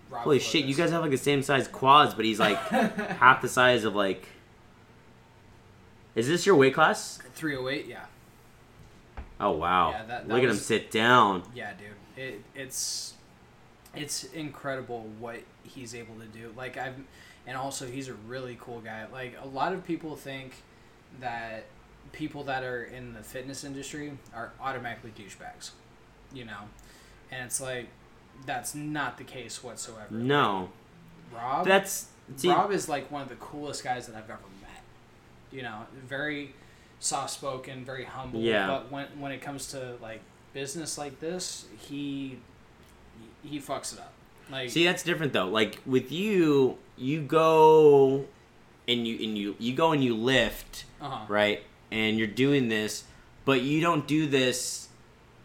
[0.09, 2.57] Rob Holy shit, you guys have like the same size quads, but he's like
[3.19, 4.27] half the size of like.
[6.15, 7.19] Is this your weight class?
[7.36, 7.86] 308.
[7.86, 8.05] Yeah.
[9.39, 9.91] Oh wow!
[9.91, 11.43] Yeah, that- that Look at him sit down.
[11.53, 12.23] Yeah, dude.
[12.23, 13.13] It it's
[13.95, 16.53] it's incredible what he's able to do.
[16.55, 16.95] Like I've
[17.47, 19.05] and also he's a really cool guy.
[19.11, 20.53] Like a lot of people think
[21.19, 21.65] that
[22.11, 25.71] people that are in the fitness industry are automatically douchebags.
[26.33, 26.69] You know?
[27.31, 27.87] And it's like
[28.45, 30.07] that's not the case whatsoever.
[30.11, 30.69] No,
[31.33, 34.81] Rob that's see, Rob is like one of the coolest guys that I've ever met.
[35.51, 36.53] You know, very
[36.99, 38.39] soft spoken, very humble.
[38.39, 38.67] Yeah.
[38.67, 40.21] But when when it comes to like
[40.53, 42.39] business like this, he
[43.43, 44.13] he fucks it up.
[44.51, 45.47] Like See, that's different though.
[45.47, 48.26] Like with you, you go
[48.88, 51.26] and you and you you go and you lift, Uh-huh.
[51.28, 51.63] right?
[51.91, 53.03] And you're doing this,
[53.45, 54.88] but you don't do this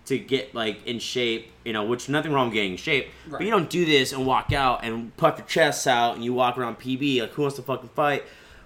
[0.07, 3.09] to get like in shape, you know, which nothing wrong with getting in shape.
[3.31, 6.35] But you don't do this and walk out and puff your chest out and you
[6.35, 8.25] walk around PB like who wants to fucking fight?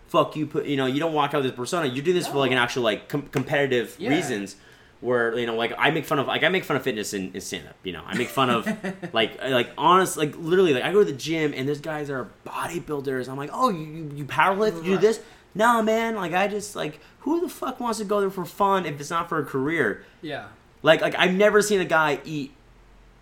[0.08, 1.86] Fuck you, put you know, you don't walk out with this persona.
[1.86, 4.10] You do this for like an actual like com- competitive Yeah.
[4.10, 4.56] reasons.
[5.00, 7.32] Where you know, like I make fun of, like I make fun of fitness in,
[7.32, 7.76] in stand up.
[7.84, 8.66] You know, I make fun of,
[9.12, 12.28] like, like honest, like literally, like I go to the gym and there's guys are
[12.44, 13.28] bodybuilders.
[13.28, 15.20] I'm like, oh, you you, powerlift, you do this?
[15.54, 16.16] No, man.
[16.16, 19.10] Like I just like, who the fuck wants to go there for fun if it's
[19.10, 20.04] not for a career?
[20.20, 20.46] Yeah.
[20.82, 22.52] Like, like I've never seen a guy eat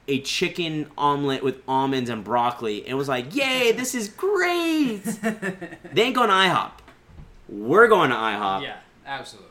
[0.08, 5.02] a chicken omelet with almonds and broccoli and was like, yay, this is great.
[5.92, 6.70] they ain't going to IHOP.
[7.48, 8.76] We're going to IHOP yeah.
[9.04, 9.50] Absolutely.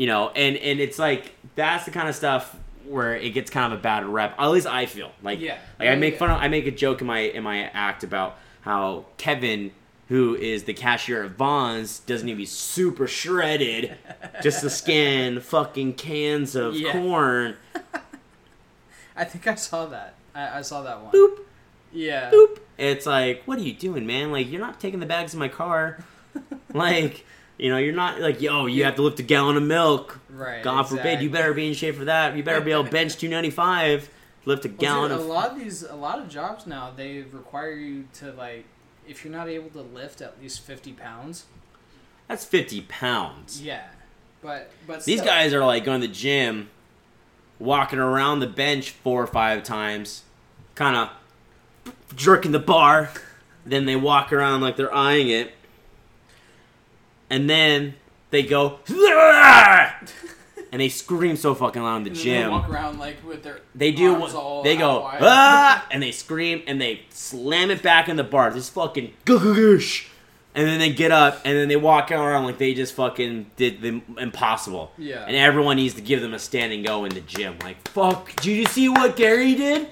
[0.00, 3.70] You know and and it's like that's the kind of stuff where it gets kind
[3.70, 5.58] of a bad rep at least i feel like Yeah.
[5.78, 8.38] like i make fun of i make a joke in my in my act about
[8.62, 9.72] how kevin
[10.08, 13.96] who is the cashier at Vons doesn't need to be super shredded
[14.42, 16.92] just to scan fucking cans of Yeah.
[16.92, 17.56] corn
[19.16, 20.14] I think I saw that.
[20.34, 21.12] I, I saw that one.
[21.12, 21.40] boop
[21.92, 22.30] Yeah.
[22.30, 25.38] boop it's like what are you doing man like you're not taking the bags in
[25.38, 26.02] my car
[26.72, 27.24] like
[27.60, 30.62] you know you're not like yo you have to lift a gallon of milk Right.
[30.62, 32.34] God forbid, you better be in shape for that.
[32.36, 34.08] You better be able to bench 295,
[34.46, 35.26] lift a Well, gallon dude, of.
[35.26, 38.64] a lot of these, a lot of jobs now, they require you to like,
[39.06, 41.44] if you're not able to lift at least fifty pounds.
[42.28, 43.60] That's 50 pounds.
[43.60, 43.82] Yeah.
[44.40, 45.30] But but These still.
[45.32, 46.70] guys are like going to the gym,
[47.58, 50.22] walking around the bench four or five times,
[50.74, 51.10] kind of
[52.16, 53.10] jerking the bar.
[53.66, 55.52] then they walk around like they're eyeing it.
[57.30, 57.94] And then
[58.30, 58.80] they go,
[60.72, 62.44] and they scream so fucking loud in the gym.
[62.44, 63.60] They walk around like with their.
[63.74, 65.18] They do arms all what they go wide.
[65.22, 68.50] ah, and they scream and they slam it back in the bar.
[68.52, 70.08] Just fucking goosh,
[70.54, 73.80] and then they get up and then they walk around like they just fucking did
[73.82, 74.92] the impossible.
[74.98, 75.24] Yeah.
[75.26, 77.56] And everyone needs to give them a standing go in the gym.
[77.62, 79.88] Like fuck, did you see what Gary did?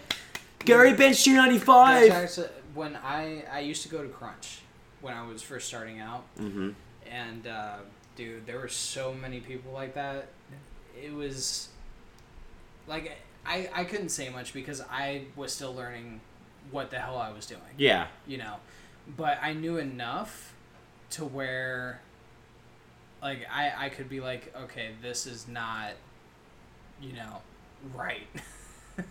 [0.65, 4.59] Gary bench two ninety That's actually- when I I used to go to Crunch
[5.01, 6.71] when I was first starting out, Mm-hmm.
[7.11, 7.77] And uh,
[8.17, 10.29] dude, there were so many people like that.
[11.01, 11.69] It was
[12.87, 16.21] like I I couldn't say much because I was still learning
[16.71, 17.61] what the hell I was doing.
[17.77, 18.09] Yeah.
[18.27, 18.57] you know
[19.17, 20.55] but i knew enough
[21.11, 22.01] to where
[23.23, 25.93] like i i could be like okay this is not
[27.01, 27.39] you know
[27.95, 28.27] right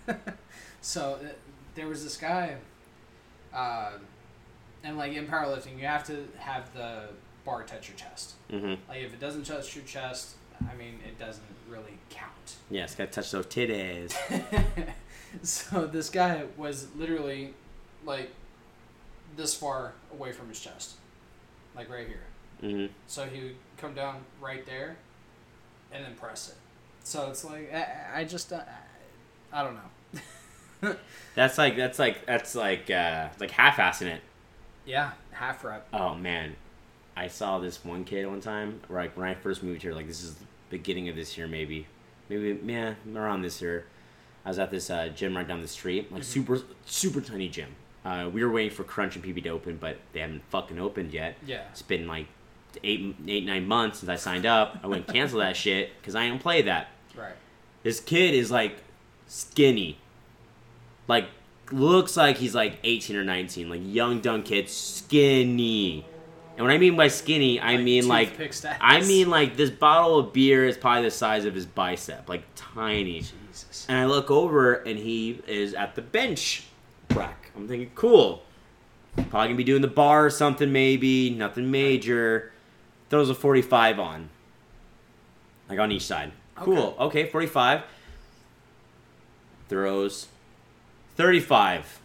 [0.81, 1.27] so uh,
[1.73, 2.57] there was this guy
[3.53, 3.91] uh,
[4.83, 7.05] and like in powerlifting you have to have the
[7.47, 8.75] bar touch your chest Mm-hmm.
[8.89, 10.35] like if it doesn't touch your chest
[10.71, 14.13] i mean it doesn't really count Yeah, it's gotta touch those titties.
[15.43, 17.53] so this guy was literally
[18.05, 18.31] like
[19.35, 20.95] this far away from his chest,
[21.75, 22.23] like right here.
[22.63, 22.91] Mm-hmm.
[23.07, 24.95] So he would come down right there,
[25.91, 26.55] and then press it.
[27.03, 28.61] So it's like I, I just uh,
[29.51, 30.95] I don't know.
[31.35, 34.21] That's like that's like that's like uh like half-assing it.
[34.85, 35.87] Yeah, half rep.
[35.91, 36.55] Oh man,
[37.17, 38.79] I saw this one kid one time.
[38.89, 41.87] Like when I first moved here, like this is the beginning of this year, maybe,
[42.29, 43.87] maybe yeah, around this year.
[44.45, 47.75] I was at this uh, gym right down the street, like super super tiny gym.
[48.05, 51.11] Uh, we were waiting for Crunch and PB to open, but they haven't fucking opened
[51.11, 51.35] yet.
[51.45, 51.63] Yeah.
[51.71, 52.27] It's been like
[52.83, 54.77] eight eight nine months since I signed up.
[54.83, 56.89] I wouldn't cancel that shit because I don't play that.
[57.15, 57.33] Right.
[57.81, 58.77] This kid is like
[59.25, 59.97] skinny.
[61.07, 61.29] Like
[61.71, 66.05] looks like he's like 18 or 19, like young dumb kid, skinny.
[66.57, 68.65] And when I mean by skinny, I Like mean like.
[68.81, 72.43] I mean like this bottle of beer is probably the size of his bicep, like
[72.55, 73.21] tiny.
[73.21, 73.85] Jesus.
[73.87, 76.65] And I look over and he is at the bench
[77.13, 77.51] rack.
[77.55, 78.41] I'm thinking, cool.
[79.15, 81.29] Probably gonna be doing the bar or something, maybe.
[81.29, 82.51] Nothing major.
[83.11, 84.29] Throws a 45 on.
[85.69, 86.31] Like on each side.
[86.55, 86.95] Cool.
[86.99, 87.83] Okay, 45.
[89.69, 90.27] Throws
[91.17, 91.99] 35.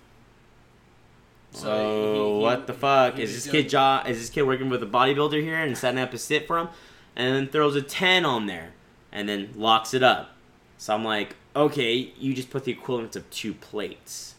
[1.53, 3.19] So he- he- what the fuck?
[3.19, 4.07] Is this kid job?
[4.09, 6.69] Is this kid working with a bodybuilder here and setting up a sit for him?
[7.15, 8.73] And then throws a 10 on there
[9.13, 10.35] and then locks it up.
[10.79, 14.35] So I'm like, okay, you just put the equivalent of two plates.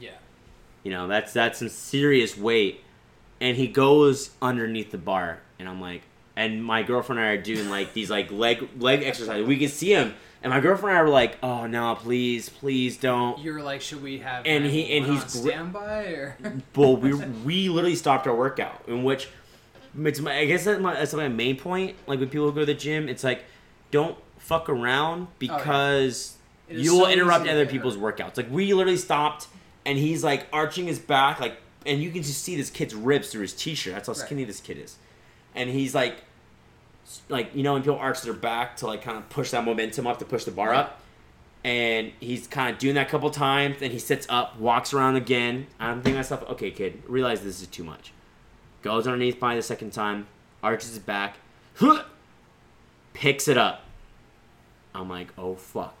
[0.00, 0.10] Yeah.
[0.82, 2.82] You know, that's that's some serious weight.
[3.40, 6.02] And he goes underneath the bar, and I'm like,
[6.36, 9.46] and my girlfriend and I are doing like these like leg leg exercises.
[9.46, 12.96] We can see him, and my girlfriend and I were like, oh no, please, please
[12.96, 13.38] don't.
[13.38, 14.44] You were like, should we have?
[14.46, 16.36] And he- and he's gri- standby or?
[16.76, 19.28] Well, we we literally stopped our workout, in which
[19.98, 21.96] it's my, I guess that's my, that's my main point.
[22.06, 23.44] Like when people go to the gym, it's like
[23.90, 26.36] don't fuck around oh, because
[26.68, 28.36] It is you will so interrupt other people's workouts.
[28.36, 29.46] Like we literally stopped,
[29.86, 31.56] and he's like arching his back, like,
[31.86, 33.94] and you can just see this kid's ribs through his t-shirt.
[33.94, 34.20] That's how Right.
[34.26, 34.96] skinny this kid is.
[35.56, 36.22] And he's like,
[37.28, 40.06] like you know when people arch their back to like kind of push that momentum
[40.06, 41.00] up to push the bar up,
[41.64, 45.16] and he's kind of doing that a couple times, and he sits up, walks around
[45.16, 45.66] again.
[45.80, 48.12] I'm thinking to myself, okay, kid, realize this is too much.
[48.82, 50.28] Goes underneath by the second time,
[50.62, 51.36] arches his back,
[53.14, 53.82] picks it up.
[54.94, 55.96] I'm like, oh fuck.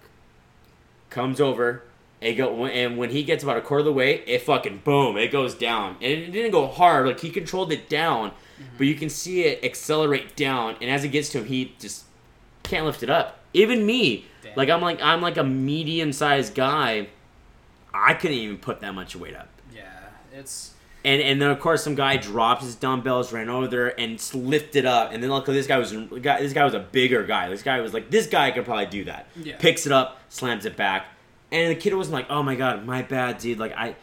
[1.10, 1.82] Comes over,
[2.20, 5.16] it go, and when he gets about a quarter of the way, it fucking boom,
[5.16, 7.06] it goes down, and it didn't go hard.
[7.06, 8.32] Like he controlled it down,
[8.78, 12.04] but you can see it accelerate down, and as it gets to him, he just
[12.62, 13.38] can't lift it up.
[13.54, 14.52] Even me, Damn.
[14.56, 17.08] like I'm like I'm like a medium sized guy.
[17.94, 19.48] I couldn't even put that much weight up.
[19.74, 19.88] Yeah,
[20.34, 24.20] it's And and then of course some guy dropped his dumbbells, ran over there and
[24.34, 25.12] lifted up.
[25.12, 27.48] And then luckily this guy was guy- this guy was a bigger guy.
[27.48, 29.26] This guy was like this guy could probably do that.
[29.36, 29.56] Yeah.
[29.58, 31.06] Picks it up, slams it back,
[31.50, 33.58] and the kid wasn't like, oh my god, my bad, dude.
[33.58, 33.96] Like I,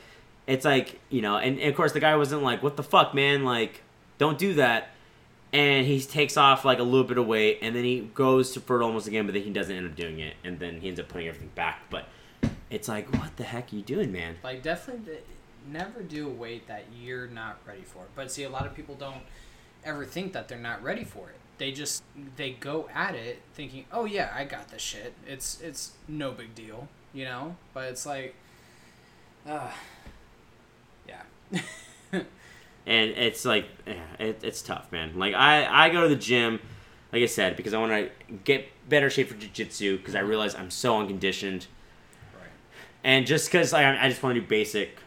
[0.48, 3.14] it's like you know, and, and of course the guy wasn't like, what the fuck,
[3.14, 3.84] man, like
[4.18, 4.90] don't do that.
[5.52, 8.60] And he takes off like a little bit of weight, and then he goes to
[8.60, 11.00] for almost again, but then he doesn't end up doing it, and then he ends
[11.00, 11.84] up putting everything back.
[11.92, 12.08] But
[12.72, 14.38] it's like, what the heck are you doing, man?
[14.44, 15.20] like definitely
[15.72, 18.04] never do a weight that you're not ready for.
[18.16, 19.22] But see, a lot of people don't
[19.84, 21.36] ever think that they're not ready for it.
[21.60, 22.04] They just
[22.36, 25.14] they go at it thinking, "Oh yeah, I got this shit.
[25.28, 27.56] It's it's no big deal," you know.
[27.76, 28.34] But it's like,
[29.48, 29.72] uh,
[31.08, 31.62] yeah,
[32.86, 33.66] and it's like
[34.20, 36.60] it, it's tough man like i i go to the gym
[37.12, 40.54] like i said because i want to get better shape for jiu-jitsu because i realize
[40.56, 41.68] i'm so unconditioned
[42.36, 42.50] right.
[43.04, 44.98] and just because I, I just want to do basic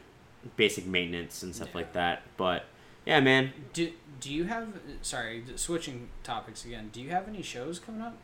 [0.56, 1.78] basic maintenance and stuff Yeah.
[1.78, 2.64] like that but
[3.04, 4.68] yeah man Do do you have?
[5.02, 6.88] Sorry, switching topics again.
[6.90, 8.16] Do you have any shows coming up?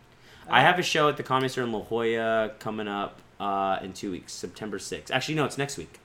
[0.48, 3.92] i have a show at the comedy store in la jolla coming up uh, in
[3.92, 6.00] two weeks september 6th actually no it's next week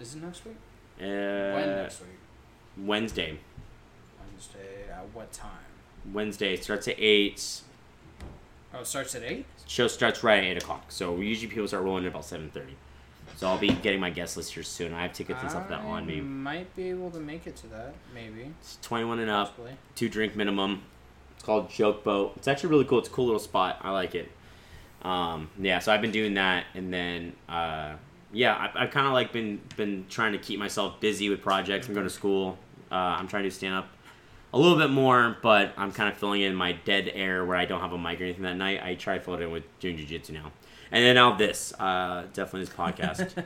[0.00, 0.54] Is it next week?
[1.00, 2.10] uh, when next week?
[2.76, 3.38] Wednesday
[4.30, 4.90] Wednesday.
[4.90, 5.50] At what time?
[6.12, 7.60] wednesday starts at 8
[8.74, 9.44] Oh, it starts at eight.
[9.66, 10.84] show starts right at eight o'clock.
[10.88, 12.74] So usually people start rolling at about seven thirty.
[13.36, 14.94] So I'll be getting my guest list here soon.
[14.94, 16.22] I have tickets and stuff that on me.
[16.22, 17.92] Might be able to make it to that.
[18.14, 18.50] Maybe.
[18.62, 19.72] It's twenty one and up, Possibly.
[19.94, 20.84] two drink minimum.
[21.34, 22.32] It's called Joke Boat.
[22.36, 23.00] It's actually really cool.
[23.00, 23.76] It's a cool little spot.
[23.82, 24.32] I like it.
[25.02, 27.96] Um, yeah, so I've been doing that, and then uh,
[28.32, 31.88] yeah, I, I've kind of like been been trying to keep myself busy with projects.
[31.88, 32.58] I'm going to school.
[32.90, 33.88] Uh, I'm trying to stand up
[34.54, 37.64] a little bit more, but I'm kind of filling in my dead air where I
[37.64, 38.82] don't have a mic or anything that night.
[38.82, 40.52] I try to fill it in with doing jujitsu now,
[40.90, 43.44] and then now this, uh, definitely this podcast,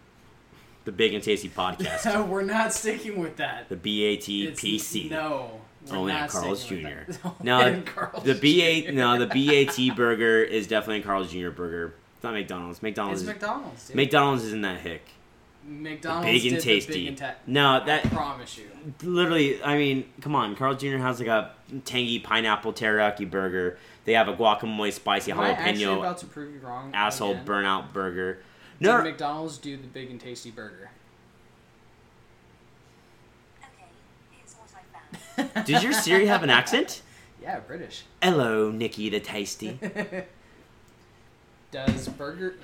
[0.84, 3.68] the Big and Tasty podcast, No, we're not sticking with that.
[3.68, 5.10] the BAT It's- PC.
[5.10, 5.60] No.
[5.88, 7.12] Only at Carl's Jr.
[7.44, 7.80] No,
[8.24, 11.50] The BA no, the BAT burger is definitely a Carl's Jr.
[11.50, 11.94] burger.
[12.16, 12.82] It's not McDonald's.
[12.82, 13.86] McDonald's It's is, McDonald's.
[13.88, 13.96] Dude.
[13.96, 15.02] McDonald's isn't that hick.
[15.68, 16.92] McDonald's big and the tasty.
[16.92, 18.70] Big and ta- No, I that promise you.
[19.02, 19.62] literally.
[19.62, 20.54] I mean, come on.
[20.54, 20.98] Carl Jr.
[20.98, 21.52] has like a
[21.84, 23.76] tangy pineapple teriyaki burger.
[24.04, 26.92] They have a guacamole spicy Am I actually jalapeno about to prove you wrong?
[26.94, 27.44] asshole again?
[27.44, 28.34] burnout burger.
[28.80, 30.90] Did No, McDonald's do the big and tasty burger?
[33.60, 33.86] Okay,
[34.30, 34.68] here's what
[35.36, 35.66] I found.
[35.66, 37.02] did your Siri have an accent?
[37.42, 38.04] Yeah, British.
[38.22, 39.78] Hello, Nikki the Tasty.
[41.70, 42.54] Does Burger?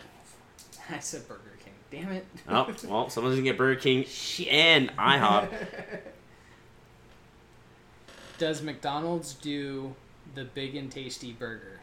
[0.91, 1.73] I said Burger King.
[1.91, 2.27] Damn it.
[2.49, 4.05] Oh, well, someone's gonna get Burger King
[4.51, 5.49] and IHOP.
[8.39, 9.95] Does McDonald's do
[10.35, 11.79] the big and tasty burger?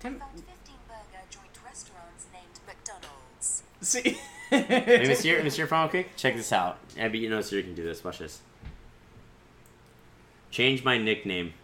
[0.00, 0.46] Tim, Found 15
[0.88, 3.62] burger joint restaurants named McDonald's.
[3.80, 4.18] see.
[4.50, 6.78] Hey, Monsieur, Monsieur Final Quick, check this out.
[6.98, 8.02] Abby, you know Siri can do this.
[8.04, 8.40] Watch this.
[10.50, 11.54] Change my nickname.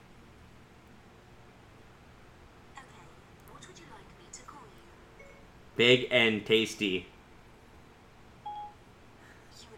[2.76, 2.84] Okay,
[3.50, 4.62] what would you like me to call
[5.18, 5.24] you?
[5.78, 7.06] Big and tasty.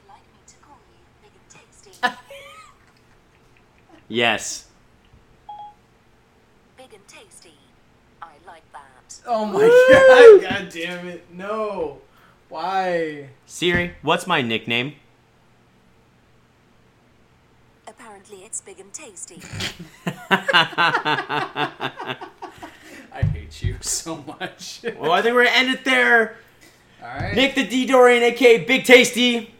[0.08, 1.92] Like me to call you Big and Tasty.
[4.08, 4.66] Yes.
[6.78, 7.52] Big and Tasty.
[8.22, 9.20] I like that.
[9.26, 10.50] Oh my god!
[10.50, 11.26] God damn it!
[11.30, 11.98] No.
[12.48, 13.28] Why?
[13.44, 14.94] Siri, what's my nickname?
[17.86, 19.42] Apparently, it's Big and Tasty.
[23.12, 24.80] I hate you so much.
[24.98, 26.36] well, I think we're gonna end it there.
[27.02, 27.34] All right.
[27.34, 29.54] Nick the D Dorian, aka Big Tasty.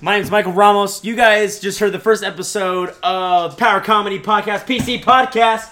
[0.00, 1.04] My name's Michael Ramos.
[1.04, 5.70] You guys just heard the first episode of Power Comedy Podcast, PC Podcast.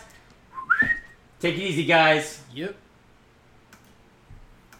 [1.40, 2.40] Take it easy, guys.
[2.54, 2.76] Yep.